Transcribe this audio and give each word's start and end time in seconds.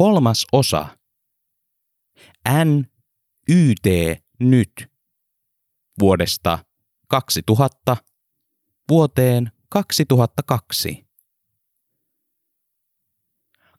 kolmas 0.00 0.46
osa. 0.52 0.98
N 2.64 2.84
Y 3.48 3.74
T 3.82 3.86
nyt 4.38 4.72
vuodesta 6.00 6.58
2000 7.08 7.96
vuoteen 8.88 9.52
2002. 9.68 11.06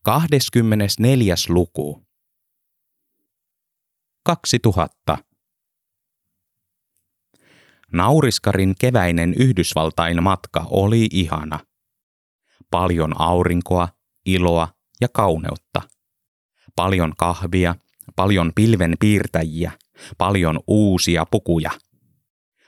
24. 0.04 1.36
luku. 1.50 2.06
2000. 4.24 5.18
Nauriskarin 7.92 8.76
keväinen 8.80 9.34
Yhdysvaltain 9.34 10.24
matka 10.24 10.66
oli 10.70 11.08
ihana. 11.12 11.60
Paljon 12.72 13.22
aurinkoa, 13.22 13.90
iloa 14.26 14.68
ja 15.02 15.08
kauneutta. 15.14 15.82
Paljon 16.76 17.14
kahvia, 17.18 17.76
paljon 18.16 18.52
pilven 18.56 18.96
piirtäjiä, 19.00 19.72
paljon 20.18 20.60
uusia 20.68 21.26
pukuja. 21.32 21.72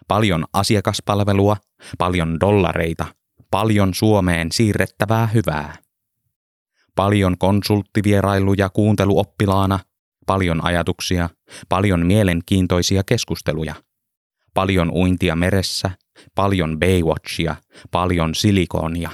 Paljon 0.07 0.45
asiakaspalvelua, 0.53 1.57
paljon 1.97 2.39
dollareita, 2.39 3.05
paljon 3.51 3.93
Suomeen 3.93 4.51
siirrettävää 4.51 5.27
hyvää. 5.27 5.77
Paljon 6.95 7.37
konsulttivierailuja 7.37 8.69
kuunteluoppilaana, 8.69 9.79
paljon 10.25 10.65
ajatuksia, 10.65 11.29
paljon 11.69 12.05
mielenkiintoisia 12.05 13.03
keskusteluja. 13.03 13.75
Paljon 14.53 14.91
uintia 14.91 15.35
meressä, 15.35 15.91
paljon 16.35 16.79
Baywatchia, 16.79 17.55
paljon 17.91 18.35
silikonia. 18.35 19.09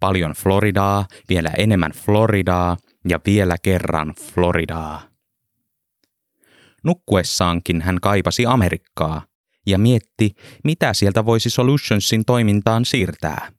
Paljon 0.00 0.32
Floridaa, 0.32 1.06
vielä 1.28 1.50
enemmän 1.58 1.92
Floridaa 1.92 2.76
ja 3.08 3.20
vielä 3.26 3.56
kerran 3.62 4.14
Floridaa. 4.20 5.02
Nukkuessaankin 6.84 7.82
hän 7.82 7.98
kaipasi 8.02 8.46
Amerikkaa 8.46 9.22
ja 9.66 9.78
mietti, 9.78 10.34
mitä 10.64 10.94
sieltä 10.94 11.24
voisi 11.24 11.50
Solutionsin 11.50 12.24
toimintaan 12.24 12.84
siirtää. 12.84 13.52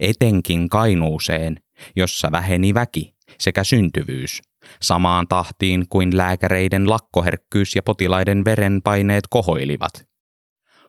Etenkin 0.00 0.68
Kainuuseen, 0.68 1.56
jossa 1.96 2.32
väheni 2.32 2.74
väki 2.74 3.14
sekä 3.40 3.64
syntyvyys, 3.64 4.42
samaan 4.82 5.28
tahtiin 5.28 5.88
kuin 5.88 6.16
lääkäreiden 6.16 6.90
lakkoherkkyys 6.90 7.76
ja 7.76 7.82
potilaiden 7.82 8.44
verenpaineet 8.44 9.24
kohoilivat. 9.30 10.06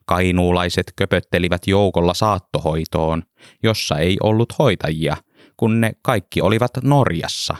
Kainuulaiset 0.06 0.92
köpöttelivät 0.96 1.66
joukolla 1.66 2.14
saattohoitoon, 2.14 3.22
jossa 3.62 3.98
ei 3.98 4.16
ollut 4.22 4.58
hoitajia, 4.58 5.16
kun 5.56 5.80
ne 5.80 5.92
kaikki 6.02 6.40
olivat 6.40 6.70
Norjassa. 6.82 7.56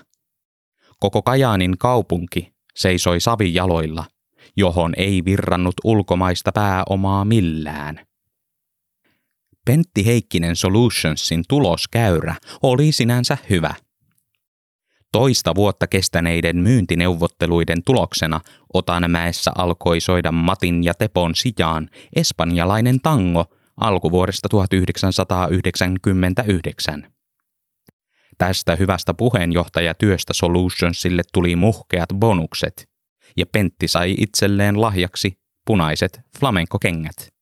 Koko 1.01 1.23
Kajaanin 1.23 1.79
kaupunki 1.79 2.53
seisoi 2.77 3.21
savijaloilla, 3.21 4.05
johon 4.57 4.93
ei 4.97 5.23
virrannut 5.25 5.75
ulkomaista 5.85 6.53
pääomaa 6.53 7.25
millään. 7.25 8.07
Pentti 9.65 10.07
Heikkinen 10.07 10.57
Solutionsin 10.57 11.45
tuloskäyrä 11.49 12.35
oli 12.63 12.93
sinänsä 12.93 13.39
hyvä. 13.51 13.75
Toista 15.13 15.55
vuotta 15.55 15.87
kestäneiden 15.87 16.57
myyntineuvotteluiden 16.57 17.83
tuloksena 17.85 18.41
Otanmäessä 18.75 19.51
alkoi 19.59 20.01
soida 20.01 20.33
Matin 20.33 20.85
ja 20.85 20.95
Tepon 20.95 21.35
sijaan 21.35 21.89
espanjalainen 22.17 23.01
tango 23.01 23.45
alkuvuodesta 23.77 24.49
1999. 24.49 27.16
Tästä 28.39 28.77
hyvästä 28.77 29.15
puheenjohtajatyöstä 29.15 30.33
Solutionsille 30.33 31.23
tuli 31.33 31.57
muhkeat 31.57 32.09
bonukset, 32.15 32.89
ja 33.37 33.47
Pentti 33.53 33.89
sai 33.89 34.15
itselleen 34.19 34.81
lahjaksi 34.81 35.39
punaiset 35.67 36.21
flamenkokengät 36.39 37.37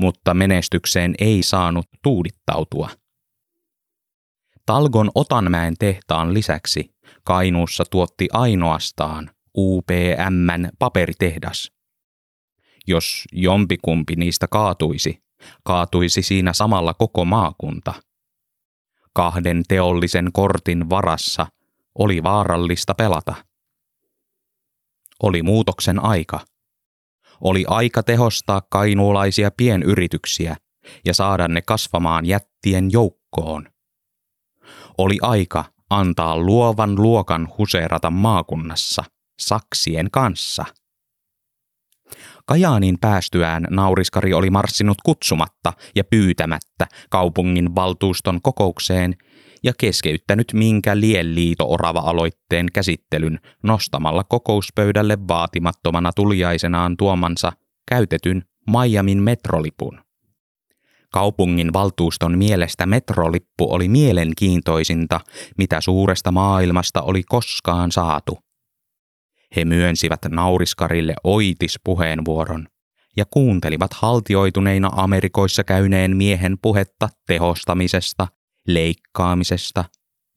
mutta 0.00 0.34
menestykseen 0.34 1.14
ei 1.18 1.42
saanut 1.42 1.86
tuudittautua. 2.02 2.90
Talgon 4.66 5.10
Otanmäen 5.14 5.74
tehtaan 5.78 6.34
lisäksi 6.34 6.94
Kainuussa 7.24 7.84
tuotti 7.90 8.28
ainoastaan 8.32 9.30
UPMn 9.56 10.68
paperitehdas. 10.78 11.72
Jos 12.86 13.24
jompikumpi 13.32 14.16
niistä 14.16 14.48
kaatuisi, 14.48 15.22
kaatuisi 15.64 16.22
siinä 16.22 16.52
samalla 16.52 16.94
koko 16.94 17.24
maakunta. 17.24 17.94
Kahden 19.12 19.62
teollisen 19.68 20.32
kortin 20.32 20.90
varassa 20.90 21.46
oli 21.98 22.22
vaarallista 22.22 22.94
pelata. 22.94 23.34
Oli 25.22 25.42
muutoksen 25.42 26.04
aika– 26.04 26.40
oli 27.40 27.64
aika 27.68 28.02
tehostaa 28.02 28.62
kainuulaisia 28.70 29.50
pienyrityksiä 29.56 30.56
ja 31.04 31.14
saada 31.14 31.48
ne 31.48 31.62
kasvamaan 31.62 32.26
jättien 32.26 32.92
joukkoon. 32.92 33.68
Oli 34.98 35.18
aika 35.22 35.64
antaa 35.90 36.36
luovan 36.38 36.94
luokan 36.94 37.48
huseerata 37.58 38.10
maakunnassa 38.10 39.04
saksien 39.40 40.10
kanssa. 40.10 40.64
Kajaanin 42.50 42.98
päästyään 43.00 43.66
nauriskari 43.70 44.34
oli 44.34 44.50
marssinut 44.50 44.98
kutsumatta 45.04 45.72
ja 45.96 46.04
pyytämättä 46.04 46.86
kaupungin 47.10 47.74
valtuuston 47.74 48.42
kokoukseen 48.42 49.16
ja 49.62 49.72
keskeyttänyt 49.78 50.52
minkä 50.52 51.00
lienliito-orava-aloitteen 51.00 52.66
käsittelyn 52.72 53.40
nostamalla 53.62 54.24
kokouspöydälle 54.24 55.18
vaatimattomana 55.28 56.12
tuliaisenaan 56.12 56.96
tuomansa 56.96 57.52
käytetyn 57.90 58.42
Miamin 58.70 59.22
metrolipun. 59.22 60.00
Kaupungin 61.12 61.72
valtuuston 61.72 62.38
mielestä 62.38 62.86
metrolippu 62.86 63.72
oli 63.72 63.88
mielenkiintoisinta, 63.88 65.20
mitä 65.58 65.80
suuresta 65.80 66.32
maailmasta 66.32 67.02
oli 67.02 67.22
koskaan 67.22 67.92
saatu. 67.92 68.49
He 69.56 69.64
myönsivät 69.64 70.20
nauriskarille 70.28 71.14
oitispuheenvuoron 71.24 72.66
ja 73.16 73.24
kuuntelivat 73.30 73.92
haltioituneina 73.92 74.90
Amerikoissa 74.92 75.64
käyneen 75.64 76.16
miehen 76.16 76.58
puhetta 76.62 77.08
tehostamisesta 77.26 78.28
leikkaamisesta 78.66 79.84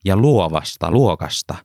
ja 0.05 0.17
luovasta 0.17 0.91
luokasta. 0.91 1.55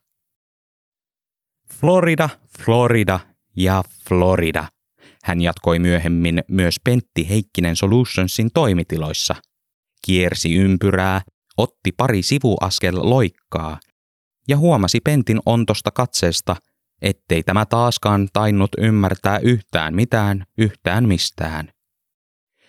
Florida, 1.81 2.29
Florida 2.59 3.21
ja 3.57 3.83
Florida. 4.09 4.69
Hän 5.25 5.41
jatkoi 5.41 5.79
myöhemmin 5.79 6.43
myös 6.49 6.75
Pentti 6.85 7.29
Heikkinen 7.29 7.77
Solutionsin 7.77 8.51
toimitiloissa. 8.55 9.35
Kiersi 10.07 10.55
ympyrää, 10.55 11.21
otti 11.57 11.93
pari 11.93 12.23
sivuaskel 12.23 13.11
loikkaa 13.11 13.81
ja 14.49 14.57
huomasi 14.57 15.01
Pentin 15.01 15.41
ontosta 15.47 15.91
katseesta, 15.91 16.57
ettei 17.03 17.43
tämä 17.43 17.67
taaskaan 17.67 18.29
tainnut 18.33 18.71
ymmärtää 18.79 19.39
yhtään 19.39 19.95
mitään 19.95 20.45
yhtään 20.59 21.09
mistään. 21.09 21.73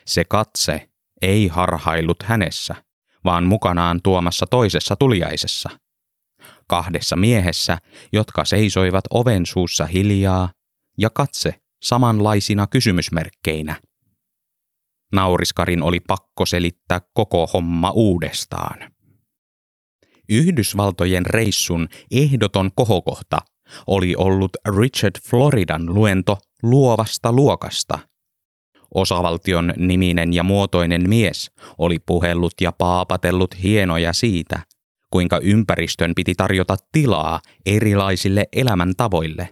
Se 0.06 0.24
katse 0.24 0.90
ei 1.22 1.48
harhaillut 1.48 2.24
hänessä 2.24 2.76
vaan 3.26 3.46
mukanaan 3.46 4.00
tuomassa 4.04 4.46
toisessa 4.50 4.96
tuliaisessa. 4.96 5.70
Kahdessa 6.68 7.16
miehessä, 7.16 7.78
jotka 8.14 8.46
seisoivat 8.46 9.04
oven 9.10 9.46
suussa 9.46 9.86
hiljaa 9.86 10.50
ja 10.98 11.10
katse 11.10 11.62
samanlaisina 11.84 12.68
kysymysmerkkeinä. 12.68 13.76
Nauriskarin 15.14 15.84
oli 15.84 16.00
pakko 16.00 16.46
selittää 16.46 17.02
koko 17.14 17.48
homma 17.48 17.92
uudestaan. 17.92 18.92
Yhdysvaltojen 20.30 21.26
reissun 21.26 21.88
ehdoton 22.12 22.72
kohokohta 22.76 23.38
oli 23.88 24.16
ollut 24.16 24.52
Richard 24.80 25.16
Floridan 25.30 25.96
luento 25.96 26.38
luovasta 26.64 27.32
luokasta– 27.32 28.00
Osavaltion 28.96 29.74
niminen 29.78 30.34
ja 30.34 30.44
muotoinen 30.44 31.10
mies 31.10 31.52
oli 31.78 32.00
puhellut 32.06 32.54
ja 32.62 32.72
paapatellut 32.72 33.64
hienoja 33.64 34.14
siitä, 34.14 34.60
kuinka 35.10 35.40
ympäristön 35.40 36.16
piti 36.16 36.36
tarjota 36.36 36.78
tilaa 36.92 37.42
erilaisille 37.66 38.46
elämäntavoille. 38.54 39.50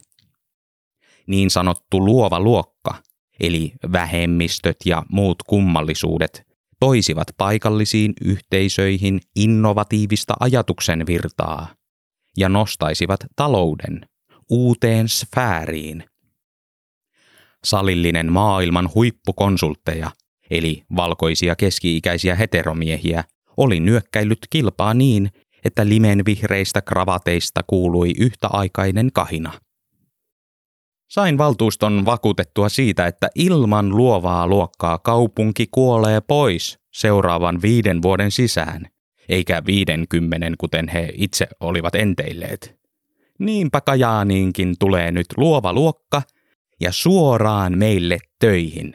Niin 1.27 1.49
sanottu 1.49 2.05
luova 2.05 2.39
luokka, 2.39 2.95
eli 3.39 3.73
vähemmistöt 3.91 4.77
ja 4.85 5.03
muut 5.09 5.43
kummallisuudet, 5.43 6.47
toisivat 6.79 7.27
paikallisiin 7.37 8.13
yhteisöihin 8.21 9.19
innovatiivista 9.35 10.33
ajatuksen 10.39 11.05
virtaa 11.07 11.76
ja 12.37 12.49
nostaisivat 12.49 13.19
talouden 13.35 14.01
uuteen 14.49 15.09
sfääriin– 15.09 16.03
salillinen 17.63 18.31
maailman 18.31 18.89
huippukonsultteja, 18.95 20.11
eli 20.49 20.83
valkoisia 20.95 21.55
keski-ikäisiä 21.55 22.35
heteromiehiä, 22.35 23.23
oli 23.57 23.79
nyökkäillyt 23.79 24.39
kilpaa 24.49 24.93
niin, 24.93 25.29
että 25.65 25.89
limenvihreistä 25.89 26.81
kravateista 26.81 27.61
kuului 27.67 28.11
yhtäaikainen 28.19 29.09
kahina. 29.13 29.51
Sain 31.09 31.37
valtuuston 31.37 32.05
vakuutettua 32.05 32.69
siitä, 32.69 33.07
että 33.07 33.29
ilman 33.35 33.97
luovaa 33.97 34.47
luokkaa 34.47 34.97
kaupunki 34.97 35.67
kuolee 35.71 36.21
pois 36.21 36.79
seuraavan 36.93 37.61
viiden 37.61 38.01
vuoden 38.01 38.31
sisään, 38.31 38.87
eikä 39.29 39.61
viidenkymmenen 39.65 40.53
kuten 40.57 40.87
he 40.87 41.13
itse 41.13 41.47
olivat 41.59 41.95
enteilleet. 41.95 42.77
Niinpä 43.39 43.81
Kajaaniinkin 43.81 44.75
tulee 44.79 45.11
nyt 45.11 45.25
luova 45.37 45.73
luokka 45.73 46.21
ja 46.79 46.91
suoraan 46.91 47.77
meille 47.77 48.17
töihin, 48.39 48.93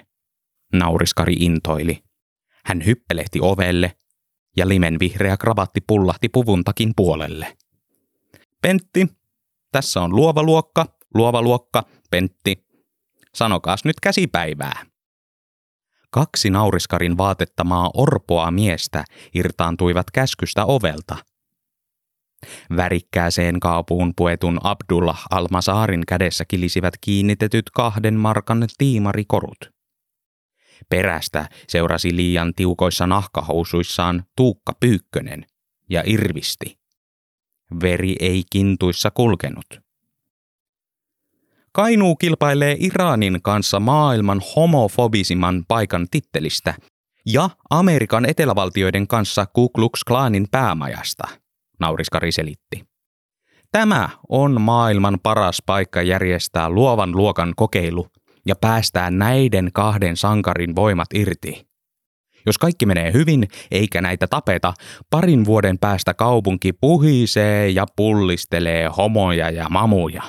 nauriskari 0.73 1.33
intoili. 1.33 2.03
Hän 2.65 2.85
hyppelehti 2.87 3.39
ovelle 3.43 3.93
ja 4.57 4.69
limen 4.69 4.97
vihreä 5.01 5.37
kravatti 5.37 5.81
pullahti 5.87 6.29
puvuntakin 6.29 6.93
puolelle. 6.97 7.57
Pentti, 8.63 9.07
tässä 9.73 10.01
on 10.01 10.17
luova 10.17 10.43
luokka, 10.43 10.87
luova 11.15 11.43
luokka, 11.43 11.83
Pentti. 12.11 12.67
Sanokaas 13.35 13.85
nyt 13.85 14.01
käsipäivää. 14.01 14.92
Kaksi 16.13 16.51
nauriskarin 16.51 17.19
vaatettamaa 17.19 17.91
orpoa 17.95 18.51
miestä 18.51 19.05
irtaantuivat 19.35 20.11
käskystä 20.11 20.65
ovelta. 20.65 21.17
Värikkääseen 22.77 23.61
kaapuun 23.61 24.13
puetun 24.17 24.59
Abdullah 24.63 25.23
Almasaarin 25.31 26.03
kädessä 26.09 26.45
kilisivät 26.45 26.95
kiinnitetyt 27.01 27.71
kahden 27.71 28.15
markan 28.15 28.67
tiimarikorut. 28.79 29.71
Perästä 30.89 31.49
seurasi 31.69 32.17
liian 32.17 32.53
tiukoissa 32.57 33.07
nahkahousuissaan 33.07 34.25
Tuukka 34.37 34.73
Pyykkönen 34.81 35.47
ja 35.91 36.03
irvisti. 36.07 36.79
Veri 37.83 38.17
ei 38.21 38.43
kintuissa 38.53 39.11
kulkenut. 39.11 39.92
Kainuu 41.75 42.17
kilpailee 42.17 42.77
Iranin 42.81 43.43
kanssa 43.43 43.81
maailman 43.81 44.41
homofobisimman 44.57 45.65
paikan 45.69 46.07
tittelistä 46.11 46.75
ja 47.27 47.51
Amerikan 47.71 48.25
etelävaltioiden 48.27 49.07
kanssa 49.07 49.47
Ku 49.47 49.69
Klux 49.69 50.05
Klanin 50.07 50.47
päämajasta, 50.51 51.29
nauriskari 51.81 52.33
selitti. 52.33 52.85
Tämä 53.71 54.09
on 54.29 54.61
maailman 54.61 55.19
paras 55.23 55.63
paikka 55.67 56.03
järjestää 56.03 56.71
luovan 56.71 57.17
luokan 57.17 57.53
kokeilu 57.57 58.07
ja 58.47 58.55
päästää 58.57 59.11
näiden 59.11 59.71
kahden 59.75 60.17
sankarin 60.17 60.77
voimat 60.77 61.09
irti. 61.15 61.67
Jos 62.47 62.59
kaikki 62.59 62.87
menee 62.87 63.13
hyvin 63.13 63.49
eikä 63.71 64.01
näitä 64.01 64.27
tapeta, 64.27 64.75
parin 65.11 65.45
vuoden 65.45 65.79
päästä 65.79 66.15
kaupunki 66.15 66.73
puhisee 66.73 67.69
ja 67.69 67.87
pullistelee 67.97 68.89
homoja 68.97 69.51
ja 69.51 69.69
mamuja. 69.71 70.23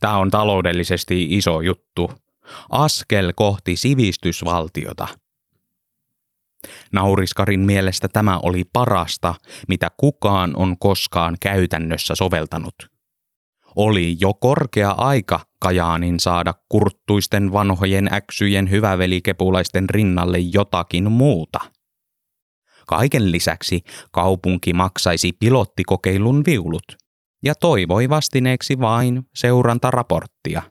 Tämä 0.00 0.16
on 0.16 0.30
taloudellisesti 0.30 1.26
iso 1.30 1.60
juttu. 1.60 2.10
Askel 2.70 3.32
kohti 3.36 3.76
sivistysvaltiota. 3.76 5.08
Nauriskarin 6.92 7.60
mielestä 7.60 8.08
tämä 8.08 8.38
oli 8.42 8.64
parasta, 8.72 9.34
mitä 9.68 9.90
kukaan 9.96 10.56
on 10.56 10.78
koskaan 10.78 11.36
käytännössä 11.40 12.14
soveltanut. 12.14 12.74
Oli 13.76 14.16
jo 14.20 14.34
korkea 14.34 14.90
aika 14.90 15.40
Kajaanin 15.60 16.20
saada 16.20 16.54
kurttuisten 16.68 17.52
vanhojen 17.52 18.14
äksyjen 18.14 18.70
hyvävelikepulaisten 18.70 19.90
rinnalle 19.90 20.38
jotakin 20.38 21.12
muuta. 21.12 21.58
Kaiken 22.86 23.32
lisäksi 23.32 23.80
kaupunki 24.12 24.72
maksaisi 24.72 25.32
pilottikokeilun 25.32 26.42
viulut– 26.46 26.84
ja 27.46 27.54
toivoi 27.54 28.08
vastineeksi 28.08 28.80
vain 28.80 29.26
seurantaraporttia. 29.34 30.62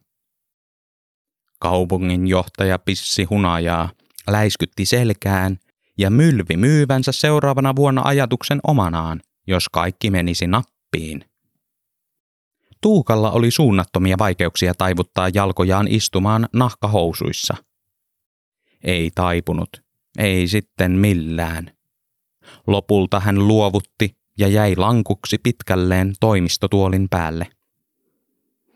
Kaupungin 1.59 2.27
johtaja 2.27 2.79
pissi 2.79 3.23
hunajaa, 3.23 3.89
läiskytti 4.27 4.85
selkään 4.85 5.57
ja 5.97 6.09
mylvi 6.09 6.57
myyvänsä 6.57 7.11
seuraavana 7.11 7.75
vuonna 7.75 8.01
ajatuksen 8.05 8.59
omanaan, 8.67 9.21
jos 9.47 9.69
kaikki 9.69 10.11
menisi 10.11 10.47
nappiin. 10.47 11.25
Tuukalla 12.81 13.31
oli 13.31 13.51
suunnattomia 13.51 14.17
vaikeuksia 14.19 14.73
taivuttaa 14.73 15.29
jalkojaan 15.33 15.87
istumaan 15.87 16.49
nahkahousuissa. 16.53 17.55
Ei 18.83 19.11
taipunut, 19.15 19.69
ei 20.17 20.47
sitten 20.47 20.91
millään. 20.91 21.71
Lopulta 22.67 23.19
hän 23.19 23.47
luovutti 23.47 24.17
ja 24.37 24.47
jäi 24.47 24.75
lankuksi 24.75 25.37
pitkälleen 25.37 26.13
toimistotuolin 26.19 27.07
päälle. 27.09 27.47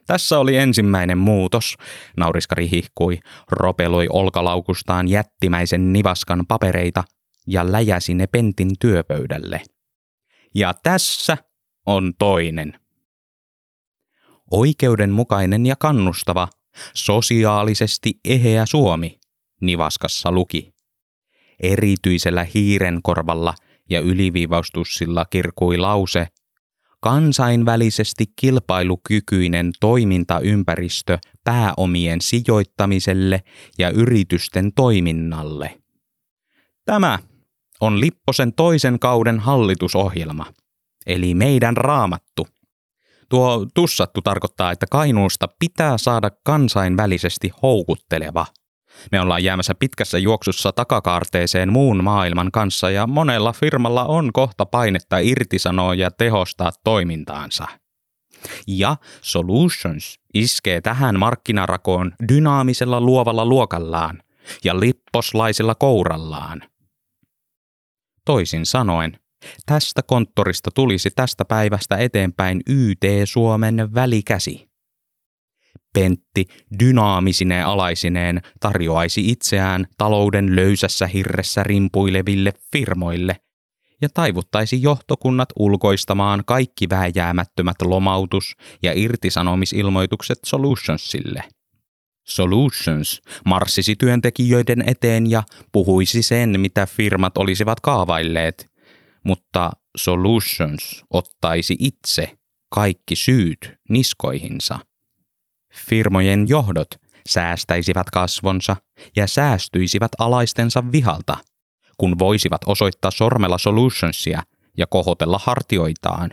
Tässä 0.07 0.39
oli 0.39 0.57
ensimmäinen 0.57 1.17
muutos, 1.17 1.75
nauriskari 2.17 2.69
hihkui, 2.69 3.19
ropeloi 3.51 4.07
olkalaukustaan 4.09 5.07
jättimäisen 5.07 5.93
nivaskan 5.93 6.45
papereita 6.47 7.03
ja 7.47 7.71
läjäsi 7.71 8.13
ne 8.13 8.27
pentin 8.27 8.69
työpöydälle. 8.79 9.61
Ja 10.55 10.73
tässä 10.83 11.37
on 11.85 12.13
toinen. 12.19 12.79
Oikeudenmukainen 14.51 15.65
ja 15.65 15.75
kannustava, 15.75 16.47
sosiaalisesti 16.93 18.19
eheä 18.25 18.65
Suomi, 18.65 19.19
nivaskassa 19.61 20.31
luki. 20.31 20.73
Erityisellä 21.59 22.45
hiirenkorvalla– 22.53 23.53
ja 23.89 23.99
yliviivaustussilla 23.99 25.25
kirkui 25.25 25.77
lause 25.77 26.27
kansainvälisesti 27.01 28.25
kilpailukykyinen 28.35 29.71
toimintaympäristö 29.79 31.17
pääomien 31.43 32.21
sijoittamiselle 32.21 33.43
ja 33.77 33.89
yritysten 33.89 34.73
toiminnalle. 34.73 35.81
Tämä 36.85 37.19
on 37.81 37.99
Lipposen 37.99 38.53
toisen 38.53 38.99
kauden 38.99 39.39
hallitusohjelma, 39.39 40.45
eli 41.05 41.33
meidän 41.33 41.77
raamattu. 41.77 42.47
Tuo 43.29 43.67
tussattu 43.73 44.21
tarkoittaa, 44.21 44.71
että 44.71 44.85
Kainuusta 44.91 45.47
pitää 45.59 45.97
saada 45.97 46.29
kansainvälisesti 46.43 47.51
houkutteleva– 47.61 48.45
me 49.11 49.21
ollaan 49.21 49.43
jäämässä 49.43 49.75
pitkässä 49.75 50.17
juoksussa 50.17 50.71
takakaarteeseen 50.71 51.73
muun 51.73 52.03
maailman 52.03 52.51
kanssa 52.51 52.89
ja 52.89 53.07
monella 53.07 53.53
firmalla 53.53 54.05
on 54.05 54.33
kohta 54.33 54.65
painetta 54.65 55.17
irtisanoa 55.17 55.95
ja 55.95 56.11
tehostaa 56.11 56.71
toimintaansa. 56.83 57.67
Ja 58.67 58.95
Solutions 59.21 60.19
iskee 60.33 60.81
tähän 60.81 61.19
markkinarakoon 61.19 62.11
dynaamisella 62.33 63.01
luovalla 63.01 63.45
luokallaan 63.45 64.23
ja 64.63 64.79
lipposlaisella 64.79 65.75
kourallaan. 65.75 66.61
Toisin 68.25 68.65
sanoen, 68.65 69.19
tästä 69.65 70.01
konttorista 70.03 70.71
tulisi 70.75 71.09
tästä 71.15 71.45
päivästä 71.45 71.97
eteenpäin 71.97 72.61
YT 72.67 73.03
Suomen 73.25 73.93
välikäsi. 73.93 74.68
Pentti 75.99 76.45
dynaamisine 76.79 77.63
alaisineen 77.63 78.41
tarjoaisi 78.59 79.29
itseään 79.29 79.87
talouden 79.97 80.55
löysässä 80.55 81.07
hirressä 81.07 81.63
rimpuileville 81.63 82.53
firmoille 82.71 83.35
ja 84.01 84.09
taivuttaisi 84.13 84.81
johtokunnat 84.81 85.49
ulkoistamaan 85.55 86.43
kaikki 86.45 86.89
vääjäämättömät 86.89 87.81
lomautus- 87.81 88.55
ja 88.83 88.93
irtisanomisilmoitukset 88.95 90.39
Solutionsille. 90.45 91.43
Solutions 92.27 93.21
marssisi 93.45 93.95
työntekijöiden 93.95 94.83
eteen 94.87 95.29
ja 95.29 95.43
puhuisi 95.71 96.21
sen, 96.21 96.59
mitä 96.59 96.85
firmat 96.85 97.37
olisivat 97.37 97.79
kaavailleet, 97.79 98.71
mutta 99.23 99.71
Solutions 99.97 101.03
ottaisi 101.09 101.75
itse 101.79 102.37
kaikki 102.69 103.15
syyt 103.15 103.73
niskoihinsa. 103.89 104.88
Firmojen 105.73 106.49
johdot 106.49 106.89
säästäisivät 107.29 108.09
kasvonsa 108.09 108.75
ja 109.15 109.27
säästyisivät 109.27 110.11
alaistensa 110.17 110.83
vihalta, 110.91 111.37
kun 111.97 112.19
voisivat 112.19 112.61
osoittaa 112.65 113.11
sormella 113.11 113.57
solutionsia 113.57 114.43
ja 114.77 114.87
kohotella 114.87 115.39
hartioitaan. 115.43 116.31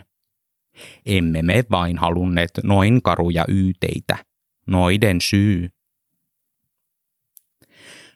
Emme 1.05 1.41
me 1.41 1.63
vain 1.71 1.97
halunneet 1.97 2.51
noin 2.63 3.01
karuja 3.01 3.45
yyteitä. 3.47 4.17
Noiden 4.67 5.21
syy. 5.21 5.69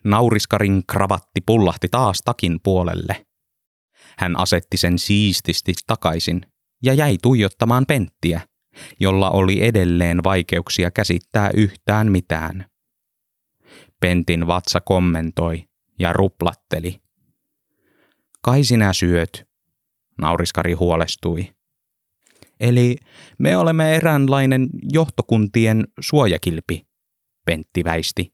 Nauriskarin 0.04 0.84
kravatti 0.88 1.42
pullahti 1.46 1.88
taas 1.90 2.22
takin 2.25 2.60
puolelle. 2.63 3.25
Hän 4.18 4.40
asetti 4.40 4.78
sen 4.78 5.00
siististi 5.00 5.74
takaisin 5.88 6.42
ja 6.84 6.94
jäi 6.94 7.18
tuijottamaan 7.22 7.86
penttiä, 7.86 8.42
jolla 9.00 9.30
oli 9.30 9.63
edelleen 9.63 10.24
vaikeuksia 10.24 10.92
käsittää 10.92 11.50
yhtään 11.54 12.12
mitään. 12.12 12.66
Pentin 14.00 14.48
vatsa 14.48 14.82
kommentoi 14.82 15.63
ja 16.00 16.13
ruplatteli. 16.13 17.01
Kai 18.42 18.63
sinä 18.63 18.94
syöt, 18.94 19.48
nauriskari 20.22 20.74
huolestui. 20.74 21.54
Eli 22.60 22.96
me 23.40 23.58
olemme 23.58 23.96
eräänlainen 23.96 24.70
johtokuntien 24.94 25.88
suojakilpi, 26.00 26.88
Pentti 27.46 27.84
väisti. 27.84 28.34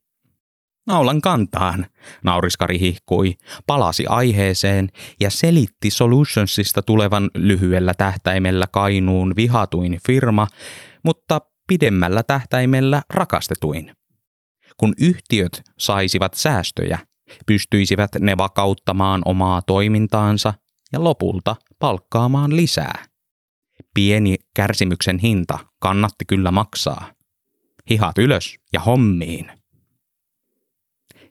Naulan 0.88 1.22
kantaan, 1.22 1.86
nauriskari 2.24 2.80
hihkui, 2.80 3.36
palasi 3.68 4.06
aiheeseen 4.10 4.90
ja 5.20 5.30
selitti 5.30 5.90
Solutionsista 5.90 6.82
tulevan 6.82 7.30
lyhyellä 7.36 7.94
tähtäimellä 7.94 8.66
Kainuun 8.72 9.34
vihatuin 9.36 10.00
firma, 10.08 10.48
mutta 11.04 11.42
pidemmällä 11.68 12.24
tähtäimellä 12.24 13.02
rakastetuin. 13.10 13.92
Kun 14.78 14.94
yhtiöt 15.02 15.62
saisivat 15.78 16.34
säästöjä, 16.34 17.00
pystyisivät 17.46 18.12
ne 18.20 18.38
vakauttamaan 18.38 19.22
omaa 19.26 19.62
toimintaansa 19.62 20.54
ja 20.94 21.04
lopulta 21.04 21.56
palkkaamaan 21.80 22.56
lisää. 22.56 23.06
Pieni 23.94 24.36
kärsimyksen 24.56 25.20
hinta 25.20 25.60
kannatti 25.80 26.26
kyllä 26.26 26.52
maksaa. 26.52 27.12
Hihat 27.90 28.18
ylös 28.18 28.56
ja 28.74 28.80
hommiin. 28.80 29.57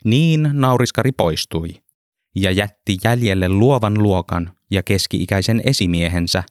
Niin 0.06 0.50
nauriskari 0.52 1.12
poistui 1.12 1.68
ja 2.36 2.50
jätti 2.50 2.96
jäljelle 3.04 3.48
luovan 3.48 4.02
luokan 4.02 4.52
ja 4.70 4.82
keski-ikäisen 4.82 5.62
esimiehensä, 5.64 6.42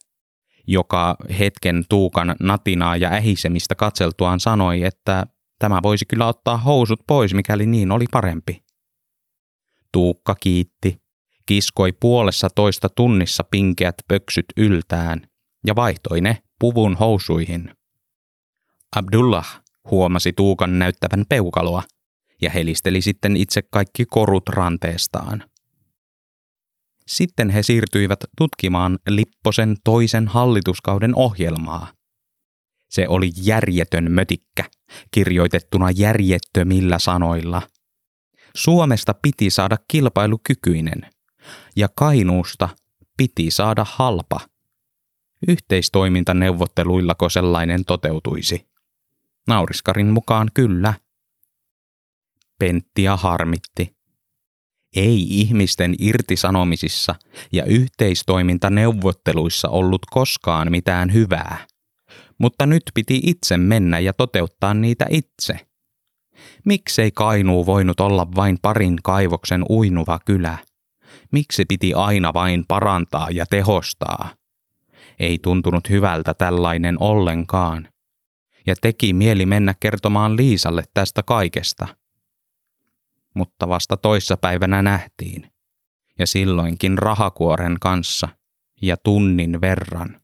joka 0.68 1.16
hetken 1.40 1.86
Tuukan 1.90 2.36
natinaa 2.40 2.98
ja 2.98 3.10
ähisemistä 3.10 3.76
katseltuaan 3.76 4.40
sanoi, 4.40 4.84
että 4.84 5.28
tämä 5.60 5.80
voisi 5.84 6.06
kyllä 6.06 6.28
ottaa 6.28 6.58
housut 6.58 7.00
pois, 7.08 7.34
mikäli 7.34 7.66
niin 7.66 7.92
oli 7.92 8.06
parempi. 8.12 8.64
Tuukka 9.92 10.36
kiitti, 10.36 11.02
kiskoi 11.46 11.92
puolessa 11.92 12.48
toista 12.56 12.90
tunnissa 12.90 13.44
pinkeät 13.52 13.96
pöksyt 14.08 14.46
yltään 14.58 15.28
ja 15.68 15.76
vaihtoi 15.76 16.22
ne 16.22 16.38
puvun 16.60 16.96
housuihin. 16.96 17.72
Abdullah 18.96 19.64
huomasi 19.92 20.34
Tuukan 20.34 20.80
näyttävän 20.80 21.26
peukaloa 21.30 21.84
ja 22.42 22.50
helisteli 22.50 23.02
sitten 23.02 23.38
itse 23.38 23.62
kaikki 23.72 24.06
korut 24.06 24.50
ranteestaan. 24.50 25.44
Sitten 27.08 27.50
he 27.50 27.64
siirtyivät 27.64 28.20
tutkimaan 28.38 29.00
Lipposen 29.08 29.76
toisen 29.84 30.28
hallituskauden 30.28 31.16
ohjelmaa. 31.16 31.88
Se 32.90 33.08
oli 33.08 33.32
järjetön 33.44 34.12
mötikkä, 34.12 34.64
kirjoitettuna 35.12 35.92
järjettömillä 35.92 37.00
sanoilla. 37.00 37.62
Suomesta 38.56 39.14
piti 39.22 39.50
saada 39.50 39.78
kilpailukykyinen 39.88 41.10
ja 41.76 41.90
Kainuusta 41.96 42.70
piti 43.18 43.52
saada 43.52 43.86
halpa. 43.90 44.40
Yhteistoimintaneuvotteluillako 45.48 47.30
sellainen 47.30 47.86
toteutuisi? 47.86 48.68
Nauriskarin 49.48 50.08
mukaan 50.08 50.50
kyllä. 50.54 50.94
Penttiä 52.60 53.16
harmitti. 53.16 53.96
Ei 54.96 55.28
ihmisten 55.30 55.96
irtisanomisissa 56.00 57.16
ja 57.52 57.66
yhteistoimintaneuvotteluissa 57.66 59.70
ollut 59.70 60.02
koskaan 60.12 60.72
mitään 60.72 61.14
hyvää, 61.14 61.68
mutta 62.38 62.66
nyt 62.66 62.84
piti 62.94 63.22
itse 63.24 63.58
mennä 63.58 64.00
ja 64.00 64.14
toteuttaa 64.14 64.74
niitä 64.74 65.06
itse. 65.10 65.60
Miksei 66.66 67.12
Kainuu 67.12 67.66
voinut 67.66 68.00
olla 68.00 68.28
vain 68.36 68.58
parin 68.62 68.98
kaivoksen 69.04 69.66
uinuva 69.70 70.20
kylä? 70.26 70.58
Miksi 71.32 71.66
piti 71.66 71.94
aina 71.94 72.34
vain 72.34 72.66
parantaa 72.68 73.28
ja 73.32 73.46
tehostaa? 73.46 74.30
Ei 75.20 75.40
tuntunut 75.40 75.90
hyvältä 75.90 76.34
tällainen 76.34 76.98
ollenkaan. 77.00 77.88
Ja 78.68 78.76
teki 78.82 79.14
mieli 79.14 79.46
mennä 79.46 79.76
kertomaan 79.80 80.38
Liisalle 80.38 80.84
tästä 80.94 81.24
kaikesta– 81.24 81.88
mutta 83.36 83.68
vasta 83.68 83.98
toissa 83.98 84.38
päivänä 84.38 84.82
nähtiin. 84.82 85.52
Ja 86.20 86.28
silloinkin 86.28 86.98
rahakuoren 86.98 87.78
kanssa 87.82 88.28
ja 88.82 88.98
tunnin 88.98 89.62
verran. 89.62 90.22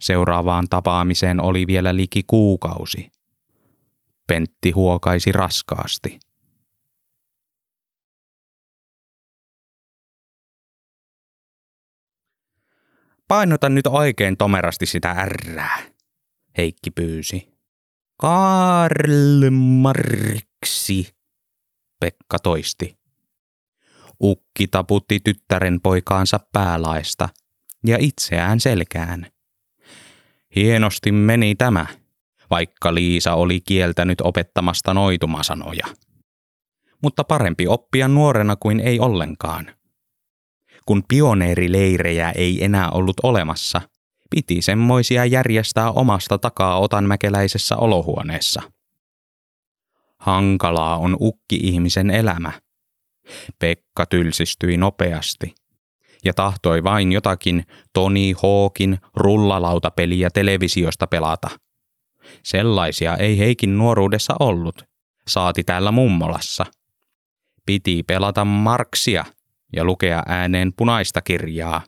Seuraavaan 0.00 0.68
tapaamiseen 0.70 1.40
oli 1.40 1.66
vielä 1.66 1.96
liki 1.96 2.22
kuukausi. 2.26 3.10
Pentti 4.26 4.70
huokaisi 4.70 5.32
raskaasti. 5.32 6.18
Painota 13.28 13.68
nyt 13.68 13.86
oikein 13.86 14.36
tomerasti 14.36 14.86
sitä 14.86 15.10
ärrää, 15.10 15.78
Heikki 16.56 16.90
pyysi. 16.90 17.52
Karl 18.16 19.50
Marksi, 19.50 21.14
Pekka 22.02 22.38
toisti. 22.38 22.96
Ukki 24.22 24.66
taputti 24.66 25.20
tyttären 25.24 25.80
poikaansa 25.80 26.40
päälaista 26.52 27.28
ja 27.86 27.96
itseään 28.00 28.60
selkään. 28.60 29.26
Hienosti 30.56 31.12
meni 31.12 31.54
tämä, 31.54 31.86
vaikka 32.50 32.94
Liisa 32.94 33.34
oli 33.34 33.60
kieltänyt 33.60 34.20
opettamasta 34.20 34.94
noitumasanoja. 34.94 35.86
Mutta 37.02 37.24
parempi 37.24 37.66
oppia 37.66 38.08
nuorena 38.08 38.56
kuin 38.56 38.80
ei 38.80 39.00
ollenkaan. 39.00 39.70
Kun 40.86 41.02
pioneerileirejä 41.08 42.30
ei 42.30 42.64
enää 42.64 42.90
ollut 42.90 43.16
olemassa, 43.22 43.80
piti 44.30 44.62
semmoisia 44.62 45.24
järjestää 45.24 45.90
omasta 45.90 46.38
takaa 46.38 46.78
otanmäkeläisessä 46.78 47.76
olohuoneessa– 47.76 48.62
Hankalaa 50.22 50.96
on 50.96 51.16
ukki-ihmisen 51.20 52.10
elämä. 52.10 52.52
Pekka 53.58 54.06
tylsistyi 54.06 54.76
nopeasti 54.76 55.54
ja 56.24 56.34
tahtoi 56.34 56.84
vain 56.84 57.12
jotakin 57.12 57.66
Tony 57.92 58.32
Hawkin 58.42 58.98
rullalautapeliä 59.16 60.30
televisiosta 60.30 61.06
pelata. 61.06 61.50
Sellaisia 62.42 63.16
ei 63.16 63.38
Heikin 63.38 63.78
nuoruudessa 63.78 64.34
ollut, 64.40 64.82
saati 65.28 65.64
täällä 65.64 65.92
mummolassa. 65.92 66.66
Piti 67.66 68.02
pelata 68.02 68.44
Marksia 68.44 69.24
ja 69.72 69.84
lukea 69.84 70.22
ääneen 70.26 70.72
punaista 70.76 71.20
kirjaa, 71.20 71.82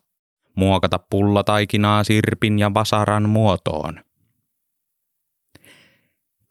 muokata 0.56 0.98
pullataikinaa 1.10 2.04
sirpin 2.04 2.58
ja 2.58 2.74
vasaran 2.74 3.28
muotoon. 3.28 4.03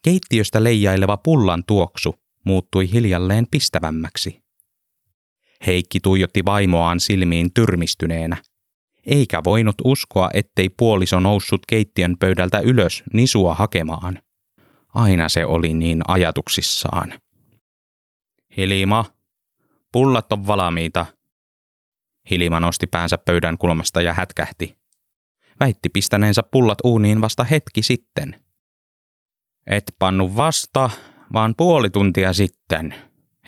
Keittiöstä 0.04 0.64
leijaileva 0.64 1.18
pullan 1.18 1.64
tuoksu 1.68 2.16
muuttui 2.46 2.92
hiljalleen 2.92 3.48
pistävämmäksi. 3.52 4.44
Heikki 5.66 6.00
tuijotti 6.00 6.46
vaimoaan 6.46 7.00
silmiin 7.00 7.54
tyrmistyneenä, 7.54 8.38
eikä 9.06 9.42
voinut 9.44 9.76
uskoa, 9.84 10.30
ettei 10.34 10.70
puoliso 10.70 11.20
noussut 11.20 11.66
keittiön 11.68 12.16
pöydältä 12.20 12.60
ylös 12.60 13.04
nisua 13.14 13.54
hakemaan. 13.54 14.20
Aina 14.94 15.30
se 15.30 15.46
oli 15.46 15.74
niin 15.74 16.02
ajatuksissaan. 16.08 17.14
Hilima, 18.58 19.06
pullat 19.92 20.34
on 20.34 20.48
valmiita. 20.48 21.06
Hilima 22.30 22.60
nosti 22.60 22.88
päänsä 22.88 23.18
pöydän 23.18 23.58
kulmasta 23.58 24.02
ja 24.02 24.14
hätkähti. 24.14 24.78
Väitti 25.60 25.90
pistäneensä 25.90 26.44
pullat 26.52 26.78
uuniin 26.84 27.22
vasta 27.22 27.44
hetki 27.44 27.84
sitten– 27.84 28.36
et 29.68 29.84
pannu 30.00 30.36
vasta, 30.36 30.90
vaan 31.34 31.54
puoli 31.58 31.90
tuntia 31.90 32.34
sitten, 32.34 32.96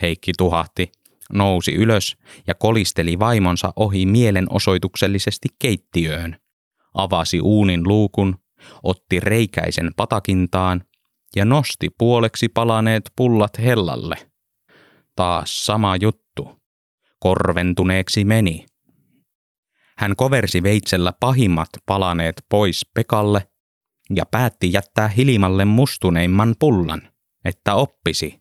Heikki 0.02 0.32
tuhahti, 0.38 0.92
nousi 1.32 1.74
ylös 1.74 2.16
ja 2.46 2.54
kolisteli 2.54 3.18
vaimonsa 3.18 3.72
ohi 3.76 4.06
mielenosoituksellisesti 4.06 5.48
keittiöön. 5.58 6.36
Avasi 6.94 7.40
uunin 7.40 7.88
luukun, 7.88 8.38
otti 8.82 9.20
reikäisen 9.20 9.90
patakintaan 9.96 10.84
ja 11.36 11.44
nosti 11.44 11.88
puoleksi 11.98 12.48
palaneet 12.48 13.12
pullat 13.16 13.58
hellalle. 13.58 14.16
Taas 15.16 15.66
sama 15.66 15.96
juttu. 15.96 16.56
Korventuneeksi 17.20 18.24
meni. 18.24 18.66
Hän 19.98 20.16
koversi 20.16 20.62
veitsellä 20.62 21.12
pahimmat 21.20 21.68
palaneet 21.86 22.44
pois 22.50 22.86
Pekalle 22.94 23.48
ja 24.10 24.26
päätti 24.30 24.72
jättää 24.72 25.08
Hilimalle 25.08 25.64
mustuneimman 25.64 26.54
pullan, 26.58 27.02
että 27.44 27.74
oppisi. 27.74 28.40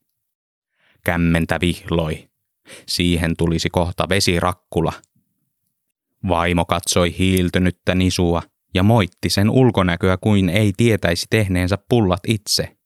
Kämmentä 1.06 1.60
vihloi. 1.62 2.30
Siihen 2.88 3.38
tulisi 3.38 3.70
kohta 3.70 4.10
vesirakkula. 4.10 4.94
Vaimo 6.28 6.66
katsoi 6.66 7.18
hiiltynyttä 7.18 7.96
nisua 7.96 8.42
ja 8.74 8.84
moitti 8.84 9.30
sen 9.30 9.50
ulkonäköä 9.50 10.18
kuin 10.18 10.50
ei 10.50 10.74
tietäisi 10.78 11.26
tehneensä 11.30 11.78
pullat 11.90 12.22
itse. 12.28 12.78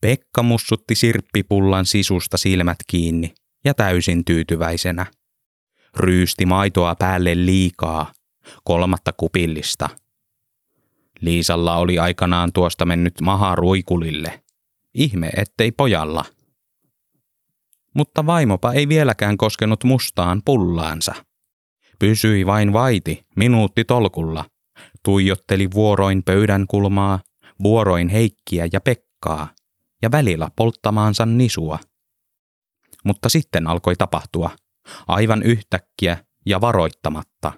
Pekka 0.00 0.42
mussutti 0.42 0.94
sirppipullan 0.94 1.86
sisusta 1.86 2.36
silmät 2.36 2.78
kiinni 2.86 3.34
ja 3.64 3.74
täysin 3.74 4.24
tyytyväisenä. 4.24 5.06
Ryysti 5.96 6.46
maitoa 6.46 6.94
päälle 6.94 7.46
liikaa, 7.46 8.12
kolmatta 8.64 9.12
kupillista– 9.12 9.88
Liisalla 11.22 11.76
oli 11.76 11.98
aikanaan 11.98 12.52
tuosta 12.52 12.84
mennyt 12.84 13.20
maha 13.20 13.54
ruikulille. 13.54 14.42
Ihme, 14.94 15.30
ettei 15.36 15.72
pojalla. 15.72 16.24
Mutta 17.94 18.26
vaimopa 18.26 18.72
ei 18.72 18.88
vieläkään 18.88 19.36
koskenut 19.36 19.84
mustaan 19.84 20.42
pullaansa. 20.44 21.14
Pysyi 21.98 22.46
vain 22.46 22.72
vaiti, 22.72 23.26
minuutti 23.36 23.84
tolkulla. 23.84 24.44
Tuijotteli 25.04 25.70
vuoroin 25.74 26.22
pöydän 26.22 26.66
kulmaa, 26.66 27.20
vuoroin 27.62 28.08
Heikkiä 28.08 28.68
ja 28.72 28.80
Pekkaa, 28.80 29.48
ja 30.02 30.10
välillä 30.10 30.48
polttamaansa 30.56 31.26
nisua. 31.26 31.78
Mutta 33.04 33.28
sitten 33.28 33.66
alkoi 33.66 33.96
tapahtua, 33.96 34.50
aivan 35.08 35.42
yhtäkkiä 35.42 36.24
ja 36.46 36.60
varoittamatta. 36.60 37.52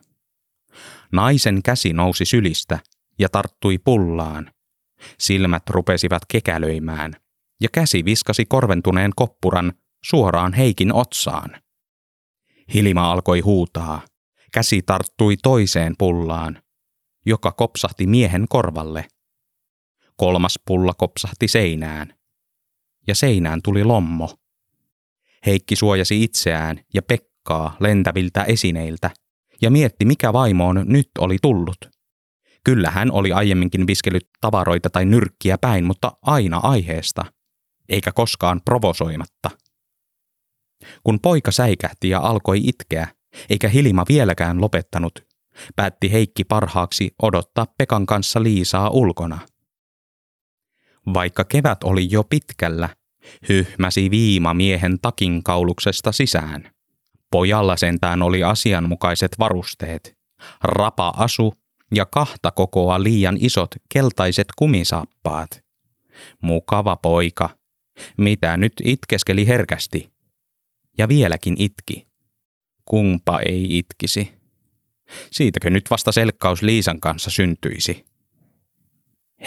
Naisen 1.13 1.63
käsi 1.63 1.93
nousi 1.93 2.25
sylistä 2.25 2.79
ja 3.19 3.29
tarttui 3.29 3.79
pullaan. 3.79 4.51
Silmät 5.19 5.63
rupesivat 5.71 6.23
kekälöimään, 6.29 7.13
ja 7.61 7.69
käsi 7.73 8.05
viskasi 8.05 8.47
korventuneen 8.47 9.11
koppuran 9.17 9.73
suoraan 10.05 10.53
Heikin 10.53 10.95
otsaan. 10.95 11.63
Hilma 12.75 13.13
alkoi 13.13 13.41
huutaa. 13.41 14.03
Käsi 14.53 14.83
tarttui 14.83 15.37
toiseen 15.37 15.95
pullaan, 15.99 16.63
joka 17.27 17.53
kopsahti 17.53 18.07
miehen 18.07 18.47
korvalle. 18.49 19.09
Kolmas 20.17 20.61
pulla 20.67 20.95
kopsahti 20.95 21.49
seinään. 21.49 22.15
Ja 23.07 23.15
seinään 23.15 23.63
tuli 23.63 23.85
lommo. 23.85 24.35
Heikki 25.47 25.77
suojasi 25.77 26.23
itseään 26.23 26.81
ja 26.95 27.03
Pekkaa 27.03 27.77
lentäviltä 27.81 28.45
esineiltä 28.45 29.11
ja 29.63 29.71
mietti, 29.71 30.05
mikä 30.05 30.33
vaimoon 30.33 30.85
nyt 30.87 31.11
oli 31.19 31.37
tullut. 31.43 31.94
Kyllä 32.65 32.91
hän 32.91 33.13
oli 33.13 33.33
aiemminkin 33.33 33.87
viskellyt 33.87 34.29
tavaroita 34.41 34.91
tai 34.91 35.05
nyrkkiä 35.05 35.59
päin, 35.59 35.85
mutta 35.85 36.13
aina 36.23 36.61
aiheesta, 36.63 37.25
eikä 37.89 38.13
koskaan 38.13 38.61
provosoimatta. 38.65 39.51
Kun 41.05 41.21
poika 41.21 41.51
säikähti 41.51 42.09
ja 42.09 42.21
alkoi 42.21 42.61
itkeä, 42.65 43.09
eikä 43.51 43.69
Hilma 43.69 44.05
vieläkään 44.09 44.61
lopettanut, 44.61 45.25
päätti 45.77 46.13
Heikki 46.13 46.45
parhaaksi 46.45 47.11
odottaa 47.23 47.67
Pekan 47.79 48.07
kanssa 48.07 48.43
Liisaa 48.43 48.91
ulkona. 48.91 49.39
Vaikka 51.15 51.45
kevät 51.45 51.85
oli 51.85 52.09
jo 52.11 52.25
pitkällä, 52.25 52.89
hyhmäsi 53.49 54.11
viima 54.11 54.55
miehen 54.55 54.99
takin 55.03 55.43
kauluksesta 55.43 56.13
sisään. 56.13 56.71
Pojalla 57.31 57.77
sentään 57.77 58.23
oli 58.23 58.45
asianmukaiset 58.45 59.39
varusteet, 59.39 60.17
rapa-asu 60.63 61.55
ja 61.95 62.07
kahta 62.07 62.51
kokoa 62.51 63.03
liian 63.03 63.37
isot 63.41 63.71
keltaiset 63.95 64.47
kumisaappaat. 64.57 65.65
Mukava 66.43 66.97
poika. 66.97 67.59
Mitä 68.19 68.57
nyt 68.57 68.73
itkeskeli 68.85 69.47
herkästi? 69.47 70.13
Ja 70.99 71.09
vieläkin 71.09 71.57
itki. 71.59 72.07
Kumpa 72.85 73.41
ei 73.41 73.79
itkisi. 73.79 74.33
Siitäkö 75.31 75.71
nyt 75.71 75.91
vasta 75.91 76.13
selkkaus 76.13 76.63
Liisan 76.63 77.01
kanssa 77.01 77.31
syntyisi? 77.31 78.05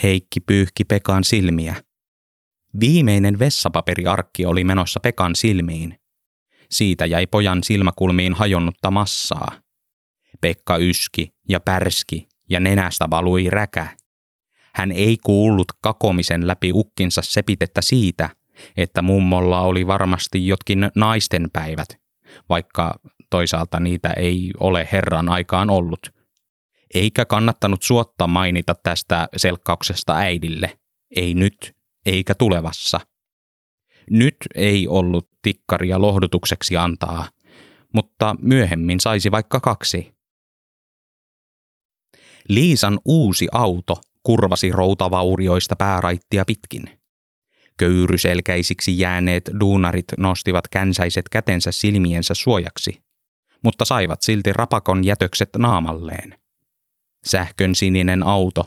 Heikki 0.03 0.39
pyyhki 0.39 0.85
Pekan 0.85 1.23
silmiä. 1.23 1.75
Viimeinen 2.79 3.39
vessapaperiarkki 3.39 4.45
oli 4.45 4.63
menossa 4.63 4.99
Pekan 4.99 5.35
silmiin. 5.35 5.99
Siitä 6.71 7.05
jäi 7.05 7.27
pojan 7.27 7.63
silmäkulmiin 7.63 8.33
hajonnutta 8.33 8.91
massaa. 8.91 9.66
Pekka 10.41 10.77
yski 10.77 11.33
ja 11.49 11.59
pärski 11.59 12.27
ja 12.49 12.59
nenästä 12.59 13.09
valui 13.09 13.49
räkä. 13.49 13.87
Hän 14.75 14.91
ei 14.91 15.17
kuullut 15.23 15.67
kakomisen 15.81 16.47
läpi 16.47 16.71
ukkinsa 16.73 17.21
sepitettä 17.21 17.81
siitä, 17.81 18.29
että 18.77 19.01
mummolla 19.01 19.61
oli 19.61 19.87
varmasti 19.87 20.47
jotkin 20.47 20.91
naisten 20.95 21.49
päivät, 21.53 21.87
vaikka 22.49 22.99
toisaalta 23.29 23.79
niitä 23.79 24.09
ei 24.09 24.51
ole 24.59 24.87
herran 24.91 25.29
aikaan 25.29 25.69
ollut. 25.69 25.99
Eikä 26.93 27.25
kannattanut 27.25 27.83
suotta 27.83 28.27
mainita 28.27 28.75
tästä 28.83 29.29
selkkauksesta 29.37 30.15
äidille, 30.15 30.79
ei 31.15 31.33
nyt 31.33 31.75
eikä 32.05 32.35
tulevassa. 32.35 32.99
Nyt 34.09 34.35
ei 34.55 34.87
ollut 34.87 35.29
tikkaria 35.41 36.01
lohdutukseksi 36.01 36.77
antaa, 36.77 37.29
mutta 37.93 38.35
myöhemmin 38.41 38.99
saisi 38.99 39.31
vaikka 39.31 39.59
kaksi. 39.59 40.16
Liisan 42.49 42.99
uusi 43.05 43.47
auto 43.51 44.01
kurvasi 44.23 44.71
routavaurioista 44.71 45.75
pääraittia 45.75 46.45
pitkin. 46.45 46.99
Köyryselkäisiksi 47.77 48.99
jääneet 48.99 49.51
duunarit 49.59 50.05
nostivat 50.17 50.67
känsäiset 50.67 51.29
kätensä 51.29 51.71
silmiensä 51.71 52.33
suojaksi, 52.33 53.01
mutta 53.63 53.85
saivat 53.85 54.21
silti 54.21 54.53
rapakon 54.53 55.03
jätökset 55.03 55.49
naamalleen. 55.57 56.39
Sähkön 57.25 57.75
sininen 57.75 58.23
auto 58.23 58.65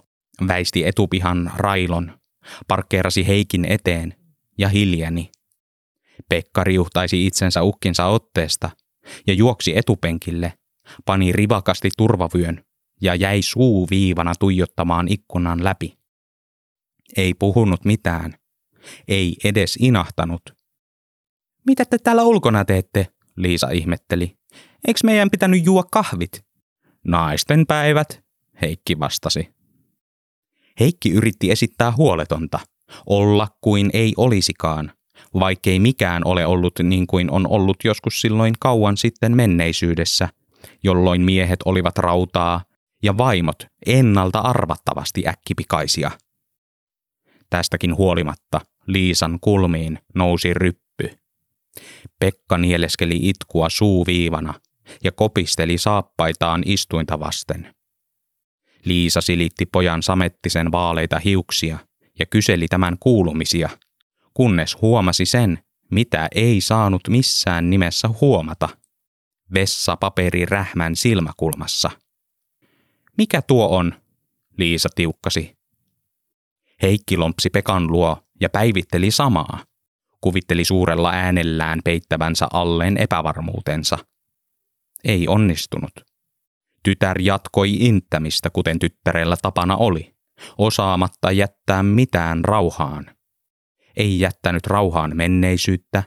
väisti 0.49 0.87
etupihan 0.87 1.53
railon, 1.57 2.21
parkkeerasi 2.69 3.27
Heikin 3.27 3.64
eteen 3.64 4.14
ja 4.59 4.69
hiljeni. 4.69 5.31
Pekka 6.29 6.64
riuhtaisi 6.64 7.27
itsensä 7.27 7.62
ukkinsa 7.62 8.07
otteesta 8.07 8.71
ja 9.27 9.35
juoksi 9.35 9.77
etupenkille, 9.77 10.53
pani 11.05 11.33
rivakasti 11.33 11.90
turvavyön 11.97 12.64
ja 13.01 13.15
jäi 13.15 13.43
suu 13.43 13.87
viivana 13.91 14.33
tuijottamaan 14.39 15.09
ikkunan 15.09 15.65
läpi. 15.65 15.99
Ei 17.17 17.35
puhunut 17.35 17.85
mitään. 17.85 18.35
Ei 19.09 19.37
edes 19.45 19.77
inahtanut. 19.81 20.43
Mitä 21.67 21.85
te 21.85 21.99
täällä 21.99 22.23
ulkona 22.23 22.65
teette? 22.65 23.07
Liisa 23.37 23.71
ihmetteli. 23.71 24.37
Eikö 24.87 25.01
meidän 25.05 25.31
pitänyt 25.31 25.65
juo 25.65 25.85
kahvit? 25.91 26.45
Naisten 27.05 27.67
päivät, 27.67 28.23
Heikki 28.63 28.99
vastasi. 28.99 29.49
Heikki 30.81 31.11
yritti 31.11 31.51
esittää 31.51 31.93
huoletonta, 31.97 32.59
olla 33.07 33.49
kuin 33.61 33.91
ei 33.93 34.15
olisikaan, 34.17 34.93
vaikkei 35.35 35.81
mikään 35.81 36.27
ole 36.27 36.47
ollut 36.47 36.79
niin 36.83 37.07
kuin 37.07 37.31
on 37.31 37.47
ollut 37.47 37.77
joskus 37.85 38.21
silloin 38.21 38.55
kauan 38.61 38.97
sitten 38.97 39.37
menneisyydessä, 39.37 40.29
jolloin 40.83 41.23
miehet 41.23 41.61
olivat 41.65 41.99
rautaa 41.99 42.65
ja 43.03 43.19
vaimot 43.19 43.67
ennalta 43.87 44.39
arvattavasti 44.39 45.29
äkkipikaisia. 45.29 46.11
Tästäkin 47.51 47.97
huolimatta 47.97 48.61
Liisan 48.87 49.39
kulmiin 49.41 49.99
nousi 50.15 50.55
ryppy. 50.55 51.11
Pekka 52.19 52.59
nieleskeli 52.59 53.19
itkua 53.23 53.69
suuviivana 53.69 54.55
ja 55.05 55.13
kopisteli 55.13 55.79
saappaitaan 55.79 56.63
istuinta 56.67 57.21
vasten. 57.21 57.75
Liisa 58.85 59.21
silitti 59.21 59.67
pojan 59.67 60.03
samettisen 60.03 60.73
vaaleita 60.73 61.19
hiuksia 61.19 61.79
ja 62.19 62.27
kyseli 62.27 62.69
tämän 62.69 62.97
kuulumisia, 63.01 63.71
kunnes 64.35 64.77
huomasi 64.83 65.27
sen, 65.27 65.59
mitä 65.91 66.29
ei 66.35 66.61
saanut 66.61 67.03
missään 67.09 67.71
nimessä 67.71 68.09
huomata. 68.21 68.69
Vessapaperi 69.55 70.47
rähmän 70.47 70.97
silmäkulmassa. 70.97 71.91
Mikä 73.21 73.43
tuo 73.43 73.77
on? 73.77 73.95
Liisa 74.59 74.89
tiukkasi. 74.95 75.59
Heikki 76.83 77.17
lompsi 77.17 77.51
Pekan 77.51 77.93
luo 77.93 78.23
ja 78.41 78.49
päivitteli 78.49 79.11
samaa. 79.11 79.65
Kuvitteli 80.21 80.65
suurella 80.65 81.11
äänellään 81.11 81.81
peittävänsä 81.85 82.49
alleen 82.53 82.97
epävarmuutensa. 82.97 83.99
Ei 85.05 85.29
onnistunut. 85.29 85.91
Tytär 86.83 87.21
jatkoi 87.21 87.73
inttämistä, 87.73 88.51
kuten 88.51 88.79
tyttärellä 88.79 89.37
tapana 89.43 89.77
oli, 89.77 90.15
osaamatta 90.59 91.33
jättää 91.33 91.83
mitään 91.83 92.45
rauhaan. 92.45 93.17
Ei 93.97 94.21
jättänyt 94.21 94.67
rauhaan 94.67 95.17
menneisyyttä, 95.17 96.03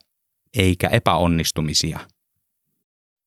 eikä 0.58 0.88
epäonnistumisia. 0.88 2.00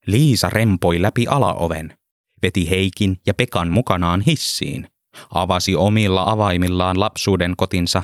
Liisa 0.07 0.51
rempoi 0.51 1.03
läpi 1.03 1.27
alaoven, 1.27 1.99
veti 2.43 2.71
Heikin 2.71 3.21
ja 3.27 3.35
Pekan 3.35 3.71
mukanaan 3.71 4.21
hissiin, 4.21 4.89
avasi 5.35 5.75
omilla 5.75 6.31
avaimillaan 6.31 7.01
lapsuuden 7.01 7.55
kotinsa 7.57 8.03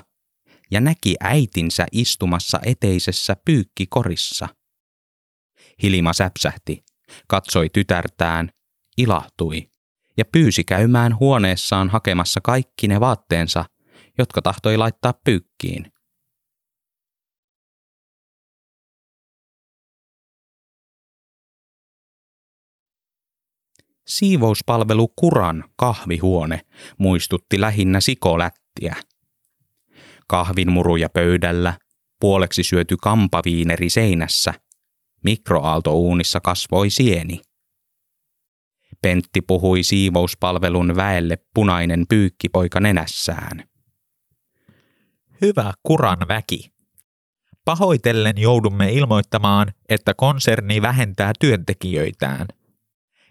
ja 0.71 0.81
näki 0.81 1.17
äitinsä 1.21 1.87
istumassa 1.93 2.61
eteisessä 2.65 3.37
pyykkikorissa. 3.45 4.49
Hilima 5.83 6.13
säpsähti, 6.13 6.85
katsoi 7.29 7.69
tytärtään 7.69 8.51
ilahtui 8.99 9.71
ja 10.17 10.25
pyysi 10.25 10.65
käymään 10.65 11.19
huoneessaan 11.19 11.91
hakemassa 11.91 12.41
kaikki 12.41 12.89
ne 12.89 13.01
vaatteensa, 13.01 13.65
jotka 14.19 14.43
tahtoi 14.43 14.77
laittaa 14.77 15.13
pyykkiin. 15.25 15.93
Siivouspalvelu 24.13 25.09
Kuran 25.09 25.65
kahvihuone 25.77 26.61
muistutti 26.99 27.61
lähinnä 27.61 28.01
sikolättiä. 28.01 28.97
Kahvinmuruja 30.29 31.09
pöydällä, 31.09 31.79
puoleksi 32.21 32.63
syöty 32.63 32.97
kampaviineri 33.03 33.91
seinässä, 33.91 34.55
mikroaaltouunissa 35.25 36.41
kasvoi 36.41 36.91
sieni. 36.91 37.41
Pentti 39.03 39.41
puhui 39.41 39.83
siivouspalvelun 39.83 40.97
väelle 40.97 41.39
punainen 41.55 42.05
pyykkipoika 42.09 42.81
nenässään. 42.81 43.65
Hyvä 45.41 45.73
kuran 45.83 46.29
väki. 46.29 46.73
Pahoitellen 47.65 48.39
joudumme 48.39 48.93
ilmoittamaan, 48.93 49.73
että 49.89 50.15
konserni 50.15 50.83
vähentää 50.83 51.33
työntekijöitään. 51.41 52.47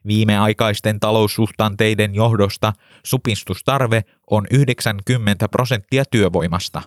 Viimeaikaisten 0.07 0.99
taloussuhtanteiden 0.99 2.15
johdosta 2.15 2.73
supistustarve 3.05 4.01
on 4.31 4.47
90 4.51 5.49
prosenttia 5.49 6.03
työvoimasta. 6.11 6.81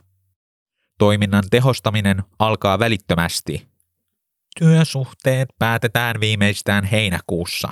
Toiminnan 0.98 1.44
tehostaminen 1.50 2.22
alkaa 2.38 2.79
välittömästi. 2.79 3.68
Työsuhteet 4.59 5.48
päätetään 5.59 6.20
viimeistään 6.20 6.85
heinäkuussa. 6.85 7.68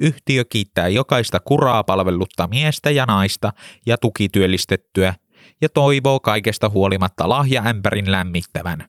Yhtiö 0.00 0.44
kiittää 0.44 0.88
jokaista 0.88 1.40
kuraa 1.40 1.84
palvellutta 1.84 2.46
miestä 2.46 2.90
ja 2.90 3.06
naista 3.06 3.52
ja 3.86 3.98
tukityöllistettyä 3.98 5.14
ja 5.60 5.68
toivoo 5.68 6.20
kaikesta 6.20 6.68
huolimatta 6.68 7.28
lahjaämpärin 7.28 8.10
lämmittävän. 8.10 8.84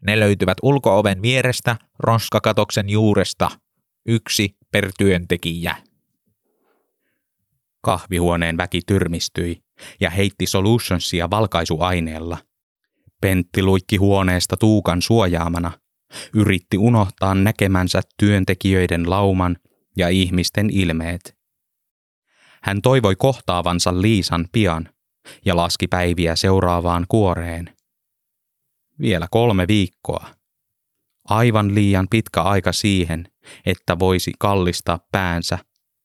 Ne 0.00 0.20
löytyvät 0.20 0.58
ulkooven 0.62 1.22
vierestä 1.22 1.76
roskakatoksen 1.98 2.88
juuresta. 2.88 3.50
Yksi 4.06 4.56
per 4.72 4.92
työntekijä. 4.98 5.76
Kahvihuoneen 7.80 8.56
väki 8.56 8.80
tyrmistyi 8.86 9.62
ja 10.00 10.10
heitti 10.10 10.46
solutionsia 10.46 11.30
valkaisuaineella. 11.30 12.38
Pentti 13.20 13.62
luikki 13.62 13.96
huoneesta 13.96 14.56
tuukan 14.56 15.02
suojaamana, 15.02 15.72
yritti 16.34 16.78
unohtaa 16.78 17.34
näkemänsä 17.34 18.00
työntekijöiden 18.16 19.10
lauman 19.10 19.56
ja 19.96 20.08
ihmisten 20.08 20.70
ilmeet. 20.70 21.36
Hän 22.62 22.82
toivoi 22.82 23.16
kohtaavansa 23.16 24.02
Liisan 24.02 24.48
pian 24.52 24.88
ja 25.44 25.56
laski 25.56 25.88
päiviä 25.88 26.36
seuraavaan 26.36 27.06
kuoreen. 27.08 27.76
Vielä 29.00 29.28
kolme 29.30 29.68
viikkoa. 29.68 30.41
Aivan 31.24 31.74
liian 31.74 32.06
pitkä 32.10 32.42
aika 32.42 32.72
siihen, 32.72 33.28
että 33.66 33.98
voisi 33.98 34.32
kallistaa 34.38 34.98
päänsä 35.12 35.58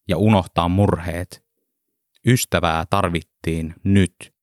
ja 0.07 0.17
unohtaa 0.17 0.69
murheet. 0.69 1.45
Ystävää 2.27 2.85
tarvittiin 2.89 3.75
nyt. 3.83 4.33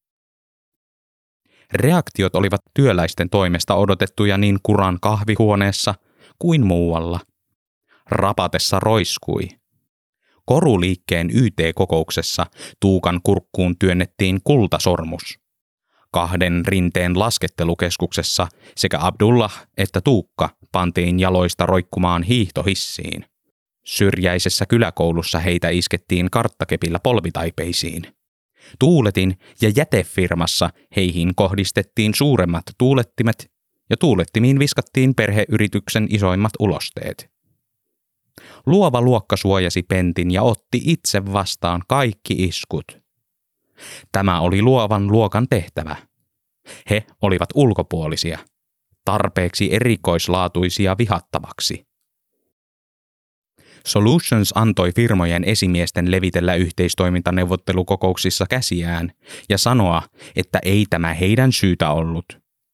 Reaktiot 1.73 2.37
olivat 2.37 2.61
työläisten 2.75 3.31
toimesta 3.31 3.75
odotettuja 3.75 4.39
niin 4.39 4.59
kuran 4.63 4.99
kahvihuoneessa 5.01 5.95
kuin 6.39 6.67
muualla. 6.67 7.21
Rapatessa 8.11 8.81
roiskui. 8.81 9.49
Koruliikkeen 10.47 11.31
YT-kokouksessa 11.31 12.47
Tuukan 12.81 13.21
kurkkuun 13.23 13.79
työnnettiin 13.79 14.41
kultasormus. 14.45 15.44
Kahden 16.15 16.63
rinteen 16.67 17.19
laskettelukeskuksessa 17.19 18.47
sekä 18.77 18.99
Abdullah 19.01 19.67
että 19.77 20.01
Tuukka 20.01 20.49
pantiin 20.73 21.21
jaloista 21.21 21.67
roikkumaan 21.67 22.23
hiihtohissiin. 22.23 23.25
Syrjäisessä 23.85 24.67
kyläkoulussa 24.67 25.39
heitä 25.39 25.69
iskettiin 25.69 26.31
karttakepillä 26.31 26.99
polvitaipeisiin. 26.99 28.03
Tuuletin 28.79 29.39
ja 29.63 29.73
jätefirmassa 29.77 30.71
heihin 30.97 31.35
kohdistettiin 31.35 32.15
suuremmat 32.15 32.65
tuulettimet 32.79 33.51
ja 33.91 33.97
tuulettimiin 33.97 34.59
viskattiin 34.59 35.15
perheyrityksen 35.15 36.07
isoimmat 36.11 36.53
ulosteet. 36.59 37.31
Luova 38.67 39.01
luokka 39.01 39.37
suojasi 39.37 39.83
pentin 39.83 40.31
ja 40.31 40.43
otti 40.43 40.81
itse 40.85 41.33
vastaan 41.33 41.83
kaikki 41.89 42.35
iskut. 42.35 43.04
Tämä 44.13 44.41
oli 44.41 44.63
luovan 44.63 45.07
luokan 45.07 45.47
tehtävä. 45.51 45.97
He 46.91 47.05
olivat 47.23 47.49
ulkopuolisia, 47.55 48.39
tarpeeksi 49.05 49.75
erikoislaatuisia 49.75 50.99
vihattavaksi. 50.99 51.87
Solutions 53.87 54.53
antoi 54.55 54.93
firmojen 54.93 55.45
esimiesten 55.45 56.11
levitellä 56.11 56.55
yhteistoimintaneuvottelukokouksissa 56.55 58.47
käsiään 58.51 59.13
ja 59.49 59.59
sanoa, 59.59 60.03
että 60.37 60.59
ei 60.65 60.87
tämä 60.91 61.15
heidän 61.15 61.53
syytä 61.53 61.91
ollut, 61.91 62.25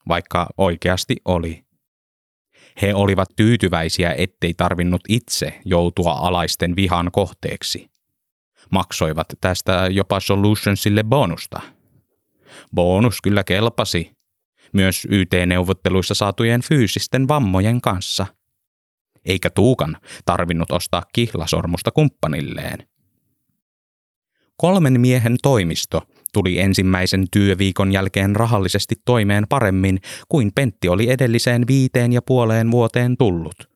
vaikka 0.09 0.47
oikeasti 0.59 1.17
oli. 1.25 1.65
He 2.83 2.95
olivat 2.95 3.29
tyytyväisiä, 3.37 4.15
ettei 4.19 4.55
tarvinnut 4.55 5.01
itse 5.09 5.61
joutua 5.65 6.13
alaisten 6.13 6.77
vihan 6.77 7.09
kohteeksi. 7.13 7.90
Maksoivat 8.71 9.27
tästä 9.41 9.89
jopa 9.91 10.21
Solutionsille 10.21 11.03
bonusta. 11.05 11.61
Bonus 12.75 13.23
kyllä 13.23 13.45
kelpasi, 13.45 14.11
myös 14.73 15.07
YT-neuvotteluissa 15.11 16.15
saatujen 16.15 16.61
fyysisten 16.63 17.29
vammojen 17.29 17.81
kanssa. 17.81 18.27
Eikä 19.25 19.51
Tuukan 19.51 19.97
tarvinnut 20.25 20.71
ostaa 20.71 21.03
kihlasormusta 21.13 21.91
kumppanilleen. 21.91 22.89
Kolmen 24.57 25.01
miehen 25.01 25.37
toimisto 25.43 26.03
tuli 26.33 26.59
ensimmäisen 26.59 27.27
työviikon 27.31 27.93
jälkeen 27.93 28.37
rahallisesti 28.37 28.95
toimeen 29.05 29.45
paremmin 29.49 29.99
kuin 30.29 30.53
Pentti 30.55 30.89
oli 30.89 31.11
edelliseen 31.11 31.67
viiteen 31.67 32.13
ja 32.13 32.23
puoleen 32.23 32.71
vuoteen 32.71 33.17
tullut. 33.17 33.71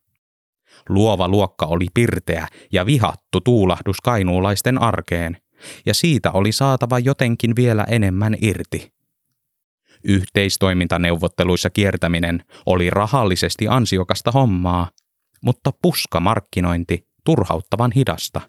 Luova 0.88 1.28
luokka 1.28 1.66
oli 1.66 1.86
pirteä 1.94 2.48
ja 2.72 2.86
vihattu 2.86 3.40
tuulahdus 3.40 4.00
kainuulaisten 4.00 4.82
arkeen, 4.82 5.36
ja 5.86 5.94
siitä 5.94 6.30
oli 6.32 6.52
saatava 6.52 6.98
jotenkin 6.98 7.56
vielä 7.56 7.84
enemmän 7.88 8.36
irti. 8.40 8.94
Yhteistoimintaneuvotteluissa 10.04 11.70
kiertäminen 11.70 12.44
oli 12.66 12.90
rahallisesti 12.90 13.68
ansiokasta 13.68 14.30
hommaa, 14.30 14.90
mutta 15.42 15.70
puskamarkkinointi 15.82 17.08
turhauttavan 17.24 17.92
hidasta. 17.92 18.40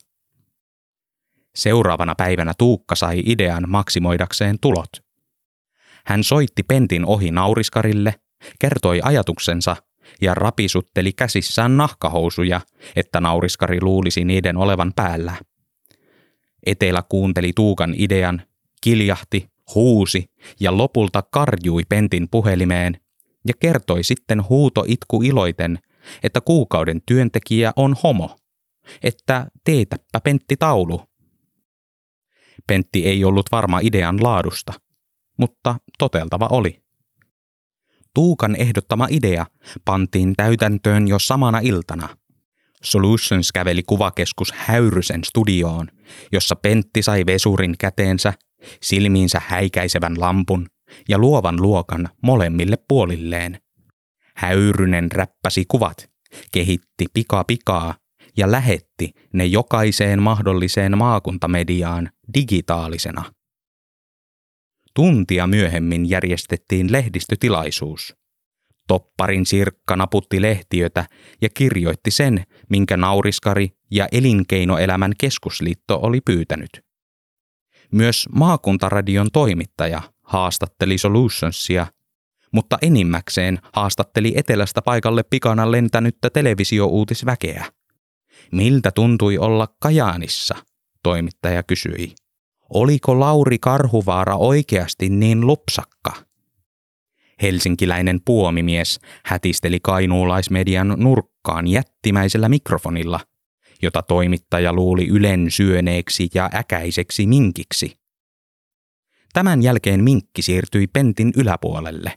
Seuraavana 1.55 2.15
päivänä 2.15 2.53
Tuukka 2.57 2.95
sai 2.95 3.23
idean 3.25 3.63
maksimoidakseen 3.67 4.59
tulot. 4.61 4.89
Hän 6.05 6.23
soitti 6.23 6.63
Pentin 6.63 7.05
ohi 7.05 7.31
nauriskarille, 7.31 8.15
kertoi 8.59 8.99
ajatuksensa 9.03 9.75
ja 10.21 10.33
rapisutteli 10.33 11.13
käsissään 11.13 11.77
nahkahousuja, 11.77 12.61
että 12.95 13.21
nauriskari 13.21 13.81
luulisi 13.81 14.25
niiden 14.25 14.57
olevan 14.57 14.93
päällä. 14.95 15.35
Etelä 16.65 17.03
kuunteli 17.09 17.51
Tuukan 17.55 17.93
idean, 17.97 18.41
kiljahti, 18.81 19.49
huusi 19.75 20.25
ja 20.59 20.77
lopulta 20.77 21.23
karjui 21.31 21.83
Pentin 21.89 22.27
puhelimeen 22.31 22.99
ja 23.47 23.53
kertoi 23.59 24.03
sitten 24.03 24.49
huuto 24.49 24.85
itku 24.87 25.21
iloiten, 25.21 25.79
että 26.23 26.41
kuukauden 26.41 27.01
työntekijä 27.05 27.73
on 27.75 27.95
homo, 28.03 28.37
että 29.03 29.47
teetäpä 29.63 30.19
Pentti 30.23 30.57
taulu 30.57 31.01
Pentti 32.67 33.05
ei 33.05 33.25
ollut 33.25 33.45
varma 33.51 33.79
idean 33.83 34.23
laadusta, 34.23 34.73
mutta 35.37 35.75
toteltava 35.99 36.47
oli. 36.51 36.84
Tuukan 38.15 38.55
ehdottama 38.55 39.07
idea 39.09 39.45
pantiin 39.85 40.33
täytäntöön 40.37 41.07
jo 41.07 41.19
samana 41.19 41.59
iltana. 41.59 42.09
Solutions 42.83 43.51
käveli 43.51 43.83
kuvakeskus 43.83 44.51
Häyrysen 44.51 45.23
studioon, 45.23 45.87
jossa 46.31 46.55
Pentti 46.55 47.01
sai 47.01 47.25
vesurin 47.25 47.75
käteensä, 47.79 48.33
silmiinsä 48.81 49.41
häikäisevän 49.47 50.19
lampun 50.19 50.67
ja 51.09 51.17
luovan 51.17 51.61
luokan 51.61 52.09
molemmille 52.23 52.77
puolilleen. 52.87 53.59
Häyrynen 54.35 55.11
räppäsi 55.11 55.65
kuvat, 55.67 56.09
kehitti 56.51 57.05
pika 57.13 57.43
pikaa 57.43 57.95
ja 58.37 58.51
lähetti 58.51 59.11
ne 59.33 59.45
jokaiseen 59.45 60.21
mahdolliseen 60.21 60.97
maakuntamediaan 60.97 62.09
digitaalisena. 62.33 63.34
Tuntia 64.95 65.47
myöhemmin 65.47 66.09
järjestettiin 66.09 66.91
lehdistötilaisuus. 66.91 68.15
Topparin 68.87 69.45
sirkka 69.45 69.95
naputti 69.95 70.41
lehtiötä 70.41 71.05
ja 71.41 71.49
kirjoitti 71.49 72.11
sen, 72.11 72.43
minkä 72.69 72.97
nauriskari 72.97 73.69
ja 73.91 74.07
elinkeinoelämän 74.11 75.11
keskusliitto 75.17 75.99
oli 76.01 76.21
pyytänyt. 76.21 76.69
Myös 77.91 78.29
maakuntaradion 78.35 79.27
toimittaja 79.33 80.01
haastatteli 80.23 80.97
Solutionsia, 80.97 81.87
mutta 82.51 82.77
enimmäkseen 82.81 83.59
haastatteli 83.73 84.33
etelästä 84.35 84.81
paikalle 84.81 85.23
pikana 85.23 85.71
lentänyttä 85.71 86.29
televisiouutisväkeä. 86.29 87.65
Miltä 88.51 88.91
tuntui 88.91 89.37
olla 89.37 89.67
Kajaanissa, 89.79 90.55
toimittaja 91.03 91.63
kysyi. 91.63 92.13
Oliko 92.69 93.19
Lauri 93.19 93.59
Karhuvaara 93.59 94.35
oikeasti 94.35 95.09
niin 95.09 95.47
lupsakka? 95.47 96.13
Helsinkiläinen 97.41 98.19
puomimies 98.25 98.99
hätisteli 99.25 99.79
kainuulaismedian 99.79 100.95
nurkkaan 100.97 101.67
jättimäisellä 101.67 102.49
mikrofonilla, 102.49 103.19
jota 103.81 104.01
toimittaja 104.01 104.73
luuli 104.73 105.07
ylen 105.07 105.51
syöneeksi 105.51 106.29
ja 106.33 106.49
äkäiseksi 106.53 107.27
minkiksi. 107.27 107.97
Tämän 109.33 109.63
jälkeen 109.63 110.03
minkki 110.03 110.41
siirtyi 110.41 110.87
pentin 110.87 111.33
yläpuolelle. 111.37 112.13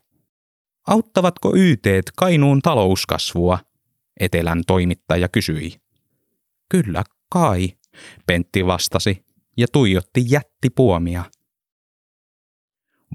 Auttavatko 0.87 1.57
YTt 1.57 2.11
Kainuun 2.17 2.63
talouskasvua? 2.63 3.59
Etelän 4.21 4.63
toimittaja 4.67 5.29
kysyi. 5.29 5.73
Kyllä 6.69 7.05
kai, 7.31 7.73
Pentti 8.27 8.67
vastasi 8.67 9.28
ja 9.59 9.67
tuijotti 9.73 10.25
jättipuomia. 10.29 11.25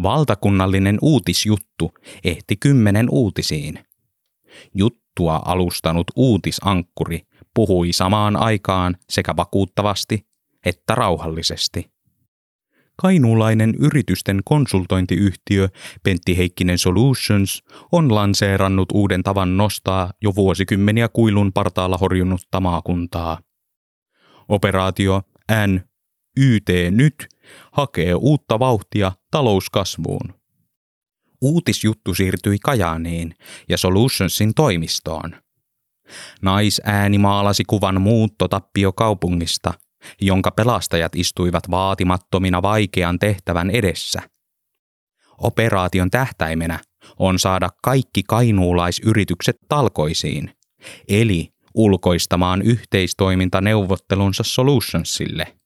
Valtakunnallinen 0.03 0.97
uutisjuttu 1.01 1.91
ehti 2.23 2.55
kymmenen 2.57 3.07
uutisiin. 3.09 3.79
Juttua 4.75 5.41
alustanut 5.45 6.07
uutisankkuri 6.15 7.21
puhui 7.53 7.93
samaan 7.93 8.35
aikaan 8.35 8.97
sekä 9.09 9.35
vakuuttavasti 9.37 10.27
että 10.65 10.95
rauhallisesti. 10.95 11.93
Kainuulainen 12.95 13.75
yritysten 13.79 14.41
konsultointiyhtiö 14.45 15.69
Pentti 16.03 16.37
Heikkinen 16.37 16.77
Solutions 16.77 17.63
on 17.91 18.15
lanseerannut 18.15 18.91
uuden 18.93 19.23
tavan 19.23 19.57
nostaa 19.57 20.11
jo 20.21 20.35
vuosikymmeniä 20.35 21.07
kuilun 21.09 21.53
partaalla 21.53 21.97
horjunutta 21.97 22.59
maakuntaa. 22.59 23.39
Operaatio 24.49 25.21
N 25.67 25.92
YT 26.37 26.69
nyt 26.91 27.27
hakee 27.71 28.13
uutta 28.13 28.59
vauhtia 28.59 29.11
talouskasvuun. 29.31 30.33
Uutisjuttu 31.41 32.13
siirtyi 32.13 32.57
Kajaaniin 32.59 33.35
ja 33.69 33.77
Solutionsin 33.77 34.53
toimistoon. 34.53 35.35
Naisääni 36.41 37.17
maalasi 37.17 37.63
kuvan 37.63 38.01
muuttotappio 38.01 38.93
kaupungista, 38.93 39.73
jonka 40.21 40.51
pelastajat 40.51 41.15
istuivat 41.15 41.71
vaatimattomina 41.71 42.61
vaikean 42.61 43.19
tehtävän 43.19 43.69
edessä. 43.69 44.21
Operaation 45.37 46.09
tähtäimenä 46.09 46.79
on 47.19 47.39
saada 47.39 47.69
kaikki 47.83 48.23
kainuulaisyritykset 48.23 49.57
talkoisiin, 49.69 50.51
eli 51.07 51.53
ulkoistamaan 51.73 52.61
yhteistoimintaneuvottelunsa 52.61 54.43
Solutionsille. 54.43 55.62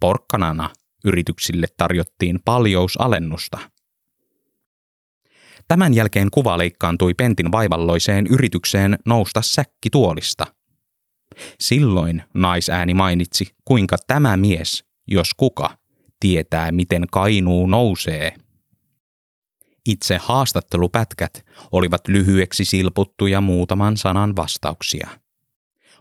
Porkkanana 0.00 0.70
yrityksille 1.04 1.66
tarjottiin 1.76 2.38
paljousalennusta. 2.44 3.58
Tämän 5.68 5.94
jälkeen 5.94 6.30
kuva 6.30 6.58
leikkaantui 6.58 7.14
Pentin 7.14 7.52
vaivalloiseen 7.52 8.26
yritykseen 8.26 8.98
nousta 9.06 9.42
säkkituolista. 9.42 10.46
Silloin 11.60 12.22
naisääni 12.34 12.94
mainitsi, 12.94 13.54
kuinka 13.64 13.96
tämä 14.06 14.36
mies, 14.36 14.84
jos 15.08 15.34
kuka, 15.36 15.78
tietää 16.20 16.72
miten 16.72 17.06
Kainuu 17.12 17.66
nousee. 17.66 18.34
Itse 19.86 20.18
haastattelupätkät 20.22 21.44
olivat 21.72 22.08
lyhyeksi 22.08 22.64
silputtuja 22.64 23.40
muutaman 23.40 23.96
sanan 23.96 24.36
vastauksia. 24.36 25.08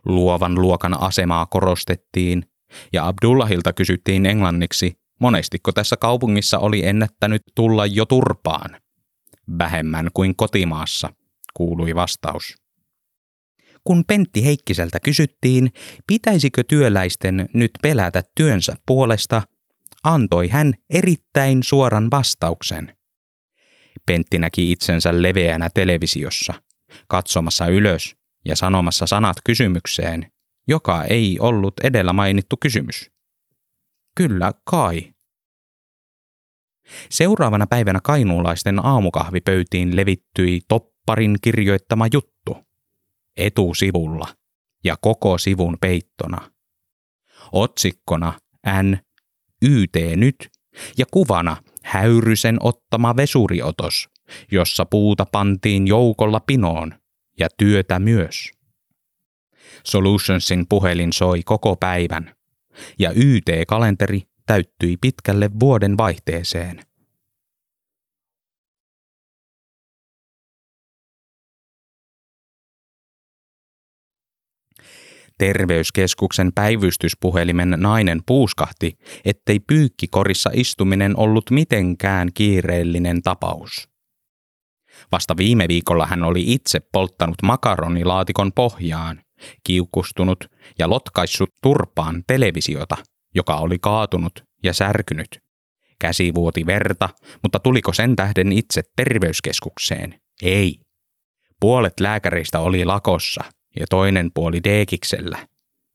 Luovan 0.05 0.55
luokan 0.55 1.01
asemaa 1.01 1.45
korostettiin 1.45 2.45
ja 2.93 3.07
Abdullahilta 3.07 3.73
kysyttiin 3.73 4.25
englanniksi, 4.25 4.93
monestiko 5.19 5.71
tässä 5.71 5.97
kaupungissa 5.97 6.59
oli 6.59 6.85
ennättänyt 6.85 7.41
tulla 7.55 7.85
jo 7.85 8.05
turpaan. 8.05 8.81
Vähemmän 9.57 10.09
kuin 10.13 10.35
kotimaassa, 10.35 11.09
kuului 11.53 11.95
vastaus. 11.95 12.55
Kun 13.83 14.03
Pentti 14.07 14.45
Heikkiseltä 14.45 14.99
kysyttiin, 14.99 15.71
pitäisikö 16.07 16.63
työläisten 16.67 17.49
nyt 17.53 17.71
pelätä 17.81 18.23
työnsä 18.35 18.75
puolesta, 18.85 19.41
antoi 20.03 20.47
hän 20.47 20.73
erittäin 20.89 21.63
suoran 21.63 22.07
vastauksen. 22.11 22.97
Pentti 24.05 24.39
näki 24.39 24.71
itsensä 24.71 25.21
leveänä 25.21 25.69
televisiossa, 25.73 26.53
katsomassa 27.07 27.67
ylös 27.67 28.15
ja 28.45 28.55
sanomassa 28.55 29.07
sanat 29.07 29.37
kysymykseen, 29.43 30.31
joka 30.67 31.03
ei 31.03 31.37
ollut 31.39 31.73
edellä 31.83 32.13
mainittu 32.13 32.57
kysymys. 32.61 33.11
Kyllä 34.17 34.51
kai. 34.63 35.13
Seuraavana 37.09 37.67
päivänä 37.67 37.99
kainuulaisten 38.03 38.85
aamukahvipöytiin 38.85 39.95
levittyi 39.95 40.61
topparin 40.67 41.35
kirjoittama 41.41 42.05
juttu. 42.13 42.57
Etusivulla 43.37 44.27
ja 44.83 44.95
koko 45.01 45.37
sivun 45.37 45.77
peittona. 45.81 46.51
Otsikkona 47.51 48.33
N, 48.83 48.97
YT 49.61 49.95
nyt 50.15 50.49
ja 50.97 51.05
kuvana 51.11 51.57
häyrysen 51.83 52.57
ottama 52.59 53.15
vesuriotos, 53.15 54.09
jossa 54.51 54.85
puuta 54.85 55.25
pantiin 55.25 55.87
joukolla 55.87 56.39
pinoon 56.39 56.93
ja 57.39 57.47
työtä 57.57 57.99
myös. 57.99 58.54
Solutionsin 59.83 60.65
puhelin 60.69 61.13
soi 61.13 61.43
koko 61.45 61.75
päivän 61.75 62.35
ja 62.99 63.11
YT-kalenteri 63.15 64.21
täyttyi 64.45 64.97
pitkälle 64.97 65.49
vuoden 65.59 65.97
vaihteeseen. 65.97 66.79
Terveyskeskuksen 75.37 76.51
päivystyspuhelimen 76.53 77.75
nainen 77.77 78.21
puuskahti, 78.25 78.97
ettei 79.25 79.59
pyykkikorissa 79.59 80.49
istuminen 80.53 81.19
ollut 81.19 81.51
mitenkään 81.51 82.29
kiireellinen 82.33 83.21
tapaus. 83.21 83.89
Vasta 85.11 85.37
viime 85.37 85.67
viikolla 85.67 86.05
hän 86.05 86.23
oli 86.23 86.43
itse 86.53 86.79
polttanut 86.79 87.35
makaronilaatikon 87.43 88.51
pohjaan, 88.53 89.24
kiukustunut 89.63 90.45
ja 90.79 90.89
lotkaissut 90.89 91.49
turpaan 91.61 92.23
televisiota, 92.27 92.97
joka 93.35 93.55
oli 93.55 93.79
kaatunut 93.79 94.43
ja 94.63 94.73
särkynyt. 94.73 95.39
Käsi 95.99 96.33
vuoti 96.35 96.65
verta, 96.65 97.09
mutta 97.43 97.59
tuliko 97.59 97.93
sen 97.93 98.15
tähden 98.15 98.51
itse 98.51 98.83
terveyskeskukseen? 98.95 100.21
Ei. 100.41 100.79
Puolet 101.59 101.99
lääkäreistä 101.99 102.59
oli 102.59 102.85
lakossa 102.85 103.43
ja 103.79 103.85
toinen 103.89 104.31
puoli 104.33 104.63
deekiksellä, 104.63 105.47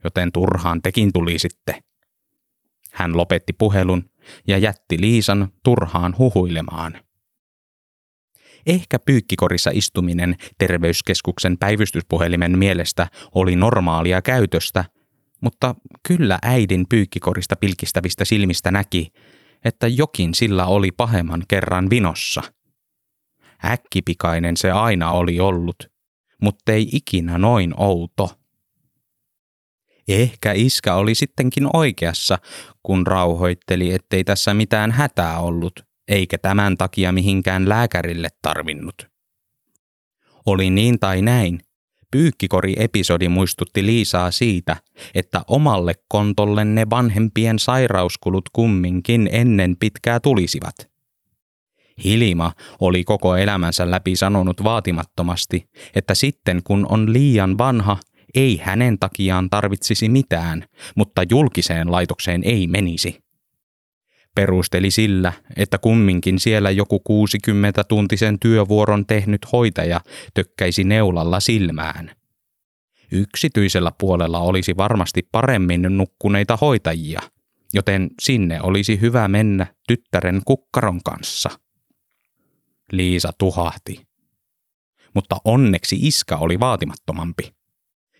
joten 0.05 0.33
turhaan 0.33 0.83
tekin 0.83 1.13
tuli 1.13 1.39
sitten. 1.39 1.75
Hän 2.93 3.17
lopetti 3.17 3.53
puhelun 3.53 4.11
ja 4.47 4.59
jätti 4.59 5.01
Liisan 5.01 5.49
turhaan 5.65 6.19
huhuilemaan. 6.19 7.01
Ehkä 8.67 8.99
pyykkikorissa 8.99 9.71
istuminen 9.75 10.37
terveyskeskuksen 10.59 11.59
päivystyspuhelimen 11.59 12.59
mielestä 12.59 13.07
oli 13.35 13.57
normaalia 13.57 14.23
käytöstä, 14.23 14.85
mutta 15.41 15.75
kyllä 16.03 16.39
äidin 16.43 16.87
pyykkikorista 16.89 17.57
pilkistävistä 17.57 18.25
silmistä 18.25 18.71
näki, 18.71 19.13
että 19.65 19.89
jokin 19.89 20.35
sillä 20.35 20.67
oli 20.67 20.93
pahemman 20.93 21.43
kerran 21.49 21.91
vinossa. 21.91 22.43
Äkkipikainen 23.65 24.57
se 24.57 24.71
aina 24.71 25.11
oli 25.11 25.41
ollut, 25.41 25.91
mutta 26.43 26.73
ei 26.73 26.89
ikinä 26.93 27.39
noin 27.39 27.75
outo. 27.77 28.31
Ehkä 30.09 30.53
iskä 30.53 30.95
oli 30.95 31.15
sittenkin 31.15 31.69
oikeassa, 31.73 32.39
kun 32.83 33.07
rauhoitteli, 33.07 33.95
ettei 33.95 34.25
tässä 34.25 34.55
mitään 34.55 34.91
hätää 34.91 35.39
ollut, 35.39 35.90
eikä 36.11 36.39
tämän 36.39 36.77
takia 36.77 37.13
mihinkään 37.13 37.69
lääkärille 37.69 38.29
tarvinnut. 38.43 39.09
Oli 40.47 40.71
niin 40.71 40.99
tai 40.99 41.23
näin, 41.23 41.61
Pyykkikori-episodi 42.11 43.29
muistutti 43.29 43.87
Liisaa 43.87 44.31
siitä, 44.31 44.77
että 45.15 45.43
omalle 45.49 45.95
kontolle 46.09 46.65
ne 46.65 46.91
vanhempien 46.91 47.59
sairauskulut 47.59 48.49
kumminkin 48.53 49.29
ennen 49.33 49.77
pitkää 49.77 50.21
tulisivat. 50.21 50.75
Hilima 52.05 52.53
oli 52.81 53.05
koko 53.05 53.37
elämänsä 53.37 53.91
läpi 53.91 54.17
sanonut 54.17 54.65
vaatimattomasti, 54.65 55.69
että 55.95 56.15
sitten 56.15 56.61
kun 56.65 56.87
on 56.89 57.13
liian 57.13 57.59
vanha, 57.59 57.97
ei 58.35 58.61
hänen 58.65 58.99
takiaan 58.99 59.51
tarvitsisi 59.51 60.09
mitään, 60.09 60.65
mutta 60.97 61.23
julkiseen 61.31 61.93
laitokseen 61.93 62.43
ei 62.45 62.67
menisi. 62.67 63.30
Perusteli 64.35 64.91
sillä, 64.91 65.33
että 65.57 65.79
kumminkin 65.79 66.39
siellä 66.39 66.71
joku 66.71 67.03
60-tuntisen 67.09 68.37
työvuoron 68.41 69.07
tehnyt 69.07 69.53
hoitaja 69.53 70.01
tökkäisi 70.35 70.85
neulalla 70.85 71.41
silmään. 71.41 72.11
Yksityisellä 73.13 73.93
puolella 74.01 74.39
olisi 74.39 74.77
varmasti 74.77 75.29
paremmin 75.33 75.83
nukkuneita 75.83 76.59
hoitajia, 76.61 77.21
joten 77.75 78.11
sinne 78.23 78.61
olisi 78.63 79.01
hyvä 79.01 79.29
mennä 79.29 79.67
tyttären 79.89 80.43
kukkaron 80.47 81.01
kanssa. 81.05 81.51
Liisa 82.93 83.33
tuhahti. 83.39 84.07
Mutta 85.15 85.37
onneksi 85.45 85.97
iskä 86.01 86.37
oli 86.37 86.61
vaatimattomampi. 86.61 87.55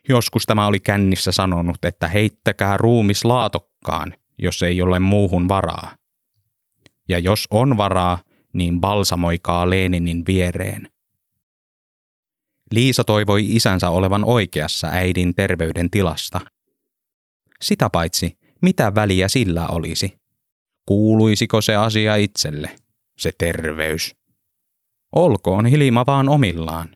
Joskus 0.09 0.47
tämä 0.47 0.67
oli 0.67 0.81
kännissä 0.81 1.33
sanonut, 1.33 1.85
että 1.85 2.09
heittäkää 2.09 2.77
ruumis 2.77 3.25
laatokkaan, 3.25 4.15
jos 4.39 4.63
ei 4.63 4.83
ole 4.83 4.99
muuhun 4.99 5.49
varaa. 5.49 6.00
Ja 7.11 7.19
jos 7.19 7.47
on 7.51 7.77
varaa, 7.77 8.19
niin 8.53 8.81
balsamoikaa 8.81 9.71
Leninin 9.71 10.27
viereen. 10.27 10.89
Liisa 12.71 13.05
toivoi 13.05 13.57
isänsä 13.57 13.91
olevan 13.91 14.25
oikeassa 14.25 14.87
äidin 14.87 15.35
terveyden 15.35 15.91
tilasta. 15.91 16.41
Sitä 17.61 17.91
paitsi, 17.91 18.39
mitä 18.63 18.95
väliä 18.95 19.29
sillä 19.29 19.67
olisi? 19.69 20.19
Kuuluisiko 20.87 21.61
se 21.61 21.77
asia 21.77 22.17
itselle, 22.17 22.77
se 23.19 23.31
terveys? 23.39 24.17
Olkoon 25.13 25.67
Hilma 25.67 26.07
vaan 26.07 26.29
omillaan. 26.29 26.89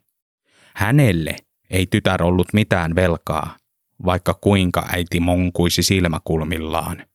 Hänelle 0.75 1.37
ei 1.71 1.87
tytär 1.87 2.23
ollut 2.23 2.53
mitään 2.53 2.95
velkaa, 2.95 3.57
vaikka 4.05 4.35
kuinka 4.35 4.87
äiti 4.93 5.21
monkuisi 5.21 5.83
silmäkulmillaan. 5.83 7.07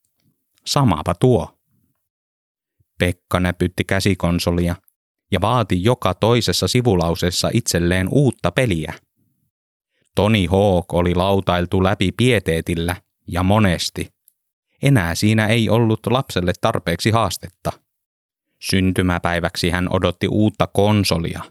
Samapa 0.66 1.16
tuo. 1.16 1.59
Pekka 3.00 3.40
näpytti 3.40 3.84
käsikonsolia 3.84 4.76
ja 5.32 5.42
vaati 5.42 5.84
joka 5.84 6.14
toisessa 6.14 6.68
sivulauseessa 6.68 7.50
itselleen 7.54 8.08
uutta 8.12 8.52
peliä. 8.52 8.94
Toni 10.16 10.46
Hawk 10.46 10.94
oli 10.94 11.16
lautailtu 11.16 11.84
läpi 11.84 12.12
pieteetillä 12.12 12.96
ja 13.28 13.44
monesti. 13.44 14.08
Enää 14.82 15.16
siinä 15.16 15.48
ei 15.48 15.70
ollut 15.70 16.00
lapselle 16.08 16.54
tarpeeksi 16.62 17.12
haastetta. 17.12 17.72
Syntymäpäiväksi 18.62 19.70
hän 19.70 19.88
odotti 19.92 20.28
uutta 20.28 20.68
konsolia. 20.68 21.42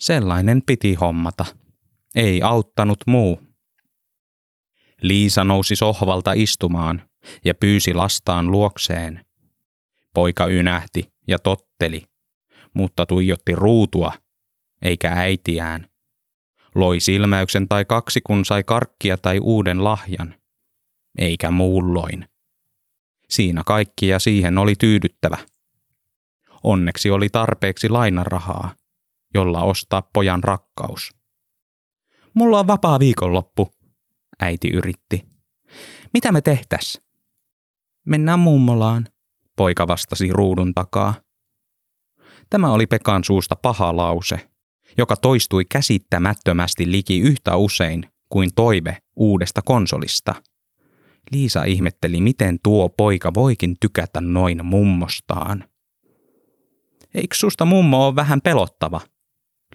Sellainen 0.00 0.62
piti 0.66 0.94
hommata. 0.94 1.44
Ei 2.14 2.42
auttanut 2.42 2.98
muu. 3.06 3.40
Liisa 5.02 5.44
nousi 5.44 5.76
sohvalta 5.76 6.32
istumaan 6.32 7.02
ja 7.44 7.54
pyysi 7.54 7.94
lastaan 7.94 8.50
luokseen. 8.50 9.24
Poika 10.14 10.46
ynähti 10.46 11.12
ja 11.28 11.38
totteli, 11.38 12.02
mutta 12.74 13.06
tuijotti 13.06 13.54
ruutua, 13.54 14.12
eikä 14.82 15.12
äitiään. 15.12 15.88
Loi 16.74 17.00
silmäyksen 17.00 17.68
tai 17.68 17.84
kaksi, 17.84 18.20
kun 18.20 18.44
sai 18.44 18.62
karkkia 18.64 19.16
tai 19.16 19.38
uuden 19.38 19.84
lahjan, 19.84 20.34
eikä 21.18 21.50
muulloin. 21.50 22.28
Siinä 23.30 23.62
kaikki 23.66 24.08
ja 24.08 24.18
siihen 24.18 24.58
oli 24.58 24.74
tyydyttävä. 24.78 25.38
Onneksi 26.62 27.10
oli 27.10 27.28
tarpeeksi 27.28 27.88
lainarahaa, 27.88 28.74
jolla 29.34 29.62
ostaa 29.62 30.10
pojan 30.12 30.44
rakkaus. 30.44 31.14
Mulla 32.34 32.58
on 32.58 32.66
vapaa 32.66 32.98
viikonloppu, 32.98 33.72
äiti 34.40 34.68
yritti. 34.68 35.24
Mitä 36.12 36.32
me 36.32 36.40
tehtäs? 36.40 37.00
Mennään 38.04 38.38
mummolaan, 38.38 39.08
poika 39.56 39.88
vastasi 39.88 40.32
ruudun 40.32 40.74
takaa. 40.74 41.14
Tämä 42.50 42.72
oli 42.72 42.86
Pekan 42.86 43.24
suusta 43.24 43.56
paha 43.56 43.96
lause, 43.96 44.48
joka 44.98 45.16
toistui 45.16 45.64
käsittämättömästi 45.64 46.90
liki 46.90 47.20
yhtä 47.20 47.56
usein 47.56 48.04
kuin 48.28 48.50
toive 48.54 48.98
uudesta 49.16 49.62
konsolista. 49.62 50.34
Liisa 51.32 51.64
ihmetteli, 51.64 52.20
miten 52.20 52.58
tuo 52.62 52.88
poika 52.88 53.34
voikin 53.34 53.76
tykätä 53.80 54.20
noin 54.20 54.66
mummostaan. 54.66 55.64
Eikö 57.14 57.36
susta 57.36 57.64
mummo 57.64 58.06
ole 58.06 58.16
vähän 58.16 58.40
pelottava? 58.40 59.00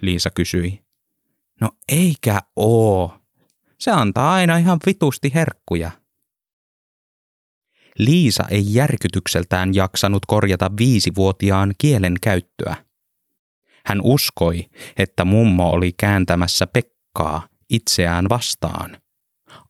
Liisa 0.02 0.30
kysyi. 0.30 0.80
No 1.60 1.70
eikä 1.88 2.40
oo. 2.56 3.14
Se 3.78 3.90
antaa 3.90 4.32
aina 4.32 4.56
ihan 4.56 4.78
vitusti 4.86 5.34
herkkuja. 5.34 5.90
Liisa 8.04 8.44
ei 8.50 8.74
järkytykseltään 8.74 9.74
jaksanut 9.74 10.26
korjata 10.26 10.70
viisivuotiaan 10.78 11.74
kielen 11.78 12.14
käyttöä. 12.22 12.76
Hän 13.86 14.00
uskoi, 14.02 14.66
että 14.96 15.24
mummo 15.24 15.70
oli 15.70 15.92
kääntämässä 15.92 16.66
Pekkaa 16.66 17.48
itseään 17.70 18.28
vastaan. 18.28 18.96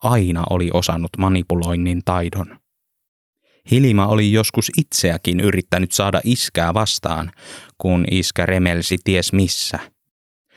Aina 0.03 0.45
oli 0.51 0.71
osannut 0.73 1.11
manipuloinnin 1.19 2.03
taidon. 2.05 2.61
Hilma 3.71 4.07
oli 4.07 4.33
joskus 4.33 4.71
itseäkin 4.79 5.41
yrittänyt 5.41 5.93
saada 5.93 6.21
iskää 6.25 6.75
vastaan, 6.75 7.31
kun 7.79 8.05
iskä 8.11 8.47
remelsi 8.47 8.97
ties 9.05 9.33
missä. 9.33 9.79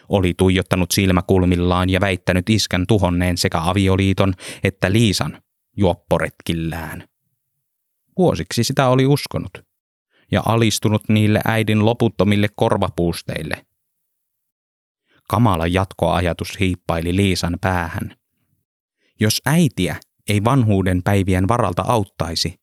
Oli 0.10 0.34
tuijottanut 0.38 0.92
silmäkulmillaan 0.92 1.90
ja 1.90 2.02
väittänyt 2.02 2.50
iskän 2.50 2.88
tuhonneen 2.88 3.38
sekä 3.38 3.62
avioliiton 3.62 4.34
että 4.64 4.92
Liisan 4.92 5.42
juopporetkillään. 5.78 7.13
Vuosiksi 8.18 8.64
sitä 8.64 8.88
oli 8.88 9.06
uskonut 9.06 9.52
ja 10.32 10.42
alistunut 10.46 11.10
niille 11.10 11.42
äidin 11.46 11.86
loputtomille 11.86 12.48
korvapuusteille. 12.56 13.66
Kamala 15.30 15.68
jatkoajatus 15.68 16.60
hiippaili 16.60 17.16
Liisan 17.16 17.58
päähän. 17.62 18.16
Jos 19.20 19.42
äitiä 19.46 19.96
ei 20.30 20.44
vanhuuden 20.44 21.04
päivien 21.04 21.48
varalta 21.48 21.84
auttaisi, 21.88 22.56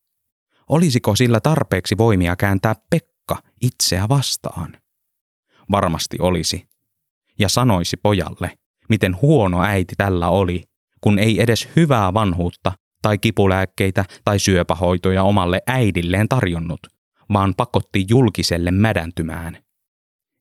olisiko 0.69 1.17
sillä 1.17 1.41
tarpeeksi 1.41 1.99
voimia 1.99 2.37
kääntää 2.37 2.75
Pekka 2.91 3.43
itseä 3.61 4.09
vastaan? 4.09 4.77
Varmasti 5.71 6.17
olisi. 6.21 6.69
Ja 7.39 7.49
sanoisi 7.49 7.97
pojalle, 7.97 8.59
miten 8.89 9.21
huono 9.23 9.63
äiti 9.63 9.95
tällä 9.97 10.29
oli, 10.29 10.65
kun 11.01 11.19
ei 11.19 11.43
edes 11.43 11.69
hyvää 11.77 12.15
vanhuutta 12.15 12.73
tai 13.03 13.19
kipulääkkeitä 13.19 14.05
tai 14.25 14.39
syöpähoitoja 14.39 15.23
omalle 15.23 15.63
äidilleen 15.67 16.29
tarjonnut, 16.29 16.81
vaan 17.33 17.55
pakotti 17.57 18.07
julkiselle 18.09 18.71
mädäntymään. 18.71 19.59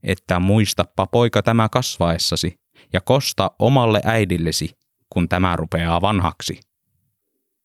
Että 0.04 0.40
muistappa 0.40 1.08
poika 1.08 1.44
tämä 1.44 1.70
kasvaessasi 1.70 2.60
ja 2.94 3.02
kosta 3.02 3.52
omalle 3.60 4.02
äidillesi, 4.04 4.78
kun 5.10 5.30
tämä 5.30 5.56
rupeaa 5.56 6.02
vanhaksi. 6.02 6.60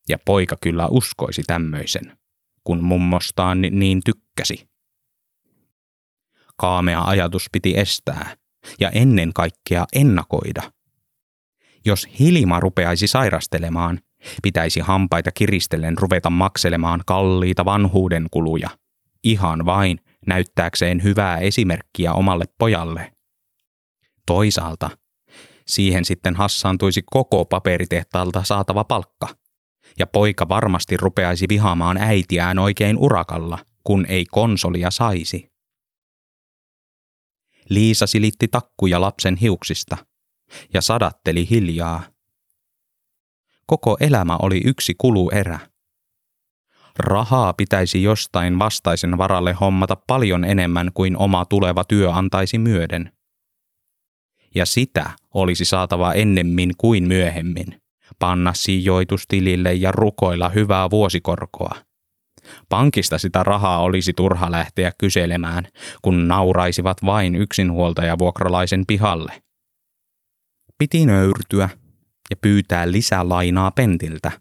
Ja 0.09 0.17
poika 0.25 0.55
kyllä 0.61 0.87
uskoisi 0.87 1.43
tämmöisen, 1.47 2.17
kun 2.63 2.83
mummostaan 2.83 3.61
niin 3.61 4.01
tykkäsi. 4.05 4.67
Kaamea 6.57 7.03
ajatus 7.03 7.47
piti 7.51 7.77
estää 7.77 8.35
ja 8.79 8.89
ennen 8.89 9.33
kaikkea 9.33 9.85
ennakoida. 9.93 10.71
Jos 11.85 12.07
Hilma 12.19 12.59
rupeaisi 12.59 13.07
sairastelemaan, 13.07 13.99
Pitäisi 14.43 14.79
hampaita 14.79 15.31
kiristellen 15.31 15.97
ruveta 15.97 16.29
makselemaan 16.29 17.01
kalliita 17.05 17.65
vanhuuden 17.65 18.27
kuluja, 18.31 18.69
ihan 19.23 19.65
vain 19.65 19.99
näyttääkseen 20.27 21.03
hyvää 21.03 21.37
esimerkkiä 21.37 22.13
omalle 22.13 22.45
pojalle. 22.57 23.11
Toisaalta 24.25 24.89
siihen 25.67 26.05
sitten 26.05 26.35
hassaantuisi 26.35 27.01
koko 27.05 27.45
paperitehtaalta 27.45 28.43
saatava 28.43 28.83
palkka, 28.83 29.27
ja 29.99 30.07
poika 30.07 30.49
varmasti 30.49 30.97
rupeaisi 30.97 31.45
vihaamaan 31.49 31.97
äitiään 31.97 32.59
oikein 32.59 32.97
urakalla, 32.97 33.59
kun 33.83 34.05
ei 34.05 34.25
konsolia 34.25 34.91
saisi. 34.91 35.51
Liisa 37.69 38.07
silitti 38.07 38.47
takkuja 38.47 39.01
lapsen 39.01 39.35
hiuksista 39.35 39.97
ja 40.73 40.81
sadatteli 40.81 41.49
hiljaa– 41.49 42.03
Koko 43.67 43.97
elämä 43.99 44.37
oli 44.41 44.61
yksi 44.65 44.95
kuluerä. 44.97 45.59
Rahaa 46.99 47.53
pitäisi 47.53 48.03
jostain 48.03 48.59
vastaisen 48.59 49.17
varalle 49.17 49.53
hommata 49.53 49.95
paljon 50.07 50.43
enemmän 50.43 50.91
kuin 50.93 51.17
oma 51.17 51.45
tuleva 51.45 51.83
työ 51.83 52.11
antaisi 52.11 52.57
myöden. 52.57 53.11
Ja 54.55 54.65
sitä 54.65 55.09
olisi 55.33 55.65
saatava 55.65 56.13
ennemmin 56.13 56.71
kuin 56.77 57.07
myöhemmin. 57.07 57.81
Panna 58.19 58.53
sijoitustilille 58.53 59.73
ja 59.73 59.91
rukoilla 59.91 60.49
hyvää 60.49 60.89
vuosikorkoa. 60.89 61.75
Pankista 62.69 63.17
sitä 63.17 63.43
rahaa 63.43 63.79
olisi 63.81 64.13
turha 64.13 64.51
lähteä 64.51 64.91
kyselemään, 64.97 65.67
kun 66.01 66.27
nauraisivat 66.27 66.97
vain 67.05 67.35
yksinhuoltajavuokralaisen 67.35 68.83
pihalle. 68.87 69.41
Piti 70.77 71.05
nöyrtyä 71.05 71.69
ja 72.29 72.35
pyytää 72.35 72.91
lisää 72.91 73.29
lainaa 73.29 73.71
pentiltä. 73.71 74.31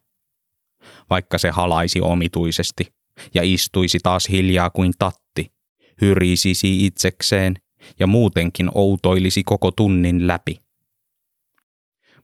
Vaikka 1.10 1.38
se 1.38 1.50
halaisi 1.50 2.00
omituisesti 2.00 2.94
ja 3.34 3.42
istuisi 3.44 3.98
taas 4.02 4.28
hiljaa 4.28 4.70
kuin 4.70 4.92
tatti, 4.98 5.52
hyrisisi 6.00 6.86
itsekseen 6.86 7.54
ja 8.00 8.06
muutenkin 8.06 8.70
outoilisi 8.74 9.42
koko 9.44 9.70
tunnin 9.70 10.26
läpi. 10.26 10.60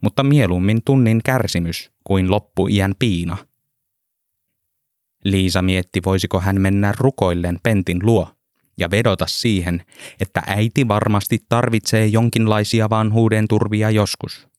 mutta 0.00 0.22
mieluummin 0.22 0.82
tunnin 0.84 1.20
kärsimys 1.24 1.90
kuin 2.04 2.30
loppuiän 2.30 2.94
piina. 2.98 3.36
Liisa 5.24 5.62
mietti, 5.62 6.00
voisiko 6.04 6.40
hän 6.40 6.60
mennä 6.60 6.94
rukoillen 6.98 7.58
Pentin 7.62 7.98
luo 8.02 8.28
ja 8.78 8.90
vedota 8.90 9.26
siihen, 9.28 9.84
että 10.20 10.42
äiti 10.46 10.88
varmasti 10.88 11.38
tarvitsee 11.48 12.06
jonkinlaisia 12.06 12.90
vanhuuden 12.90 13.48
turvia 13.48 13.90
joskus. 13.90 14.49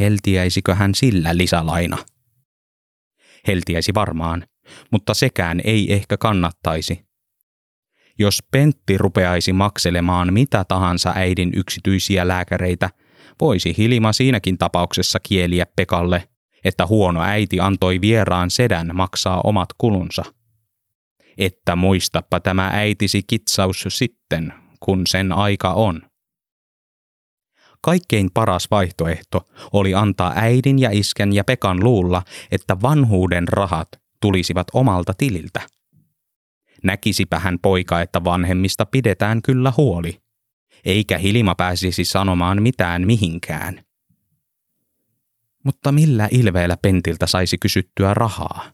Heltiäisikö 0.00 0.74
hän 0.74 0.94
sillä 0.94 1.36
lisälaina? 1.36 1.98
Heltiäisi 3.46 3.94
varmaan, 3.94 4.46
mutta 4.90 5.14
sekään 5.14 5.60
ei 5.64 5.92
ehkä 5.92 6.16
kannattaisi. 6.16 7.04
Jos 8.18 8.42
Pentti 8.50 8.98
rupeaisi 8.98 9.52
makselemaan 9.52 10.32
mitä 10.32 10.64
tahansa 10.64 11.12
äidin 11.16 11.52
yksityisiä 11.56 12.28
lääkäreitä, 12.28 12.90
voisi 13.40 13.74
Hilma 13.78 14.12
siinäkin 14.12 14.58
tapauksessa 14.58 15.18
kieliä 15.20 15.66
Pekalle, 15.76 16.28
että 16.64 16.86
huono 16.86 17.22
äiti 17.22 17.60
antoi 17.60 18.00
vieraan 18.00 18.50
sedän 18.50 18.90
maksaa 18.94 19.40
omat 19.44 19.68
kulunsa. 19.78 20.24
Että 21.38 21.76
muistappa 21.76 22.40
tämä 22.40 22.70
äitisi 22.72 23.22
kitsaus 23.26 23.84
sitten, 23.88 24.54
kun 24.80 25.06
sen 25.06 25.32
aika 25.32 25.72
on. 25.72 26.02
Kaikkein 27.84 28.30
paras 28.34 28.70
vaihtoehto 28.70 29.48
oli 29.72 29.94
antaa 29.94 30.32
äidin 30.36 30.78
ja 30.78 30.90
isken 30.92 31.32
ja 31.32 31.44
Pekan 31.44 31.84
luulla, 31.84 32.22
että 32.50 32.76
vanhuuden 32.82 33.48
rahat 33.48 33.88
tulisivat 34.20 34.66
omalta 34.72 35.14
tililtä. 35.18 35.60
Näkisipä 36.82 37.38
hän 37.38 37.58
poika, 37.62 38.00
että 38.00 38.24
vanhemmista 38.24 38.86
pidetään 38.86 39.42
kyllä 39.42 39.72
huoli, 39.76 40.20
eikä 40.84 41.18
Hilma 41.18 41.54
pääsisi 41.54 42.04
sanomaan 42.04 42.62
mitään 42.62 43.06
mihinkään. 43.06 43.84
Mutta 45.64 45.92
millä 45.92 46.28
ilveellä 46.30 46.76
Pentiltä 46.76 47.26
saisi 47.26 47.58
kysyttyä 47.58 48.14
rahaa? 48.14 48.72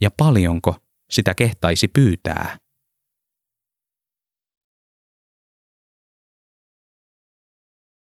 Ja 0.00 0.10
paljonko 0.16 0.76
sitä 1.10 1.34
kehtaisi 1.34 1.88
pyytää? 1.88 2.61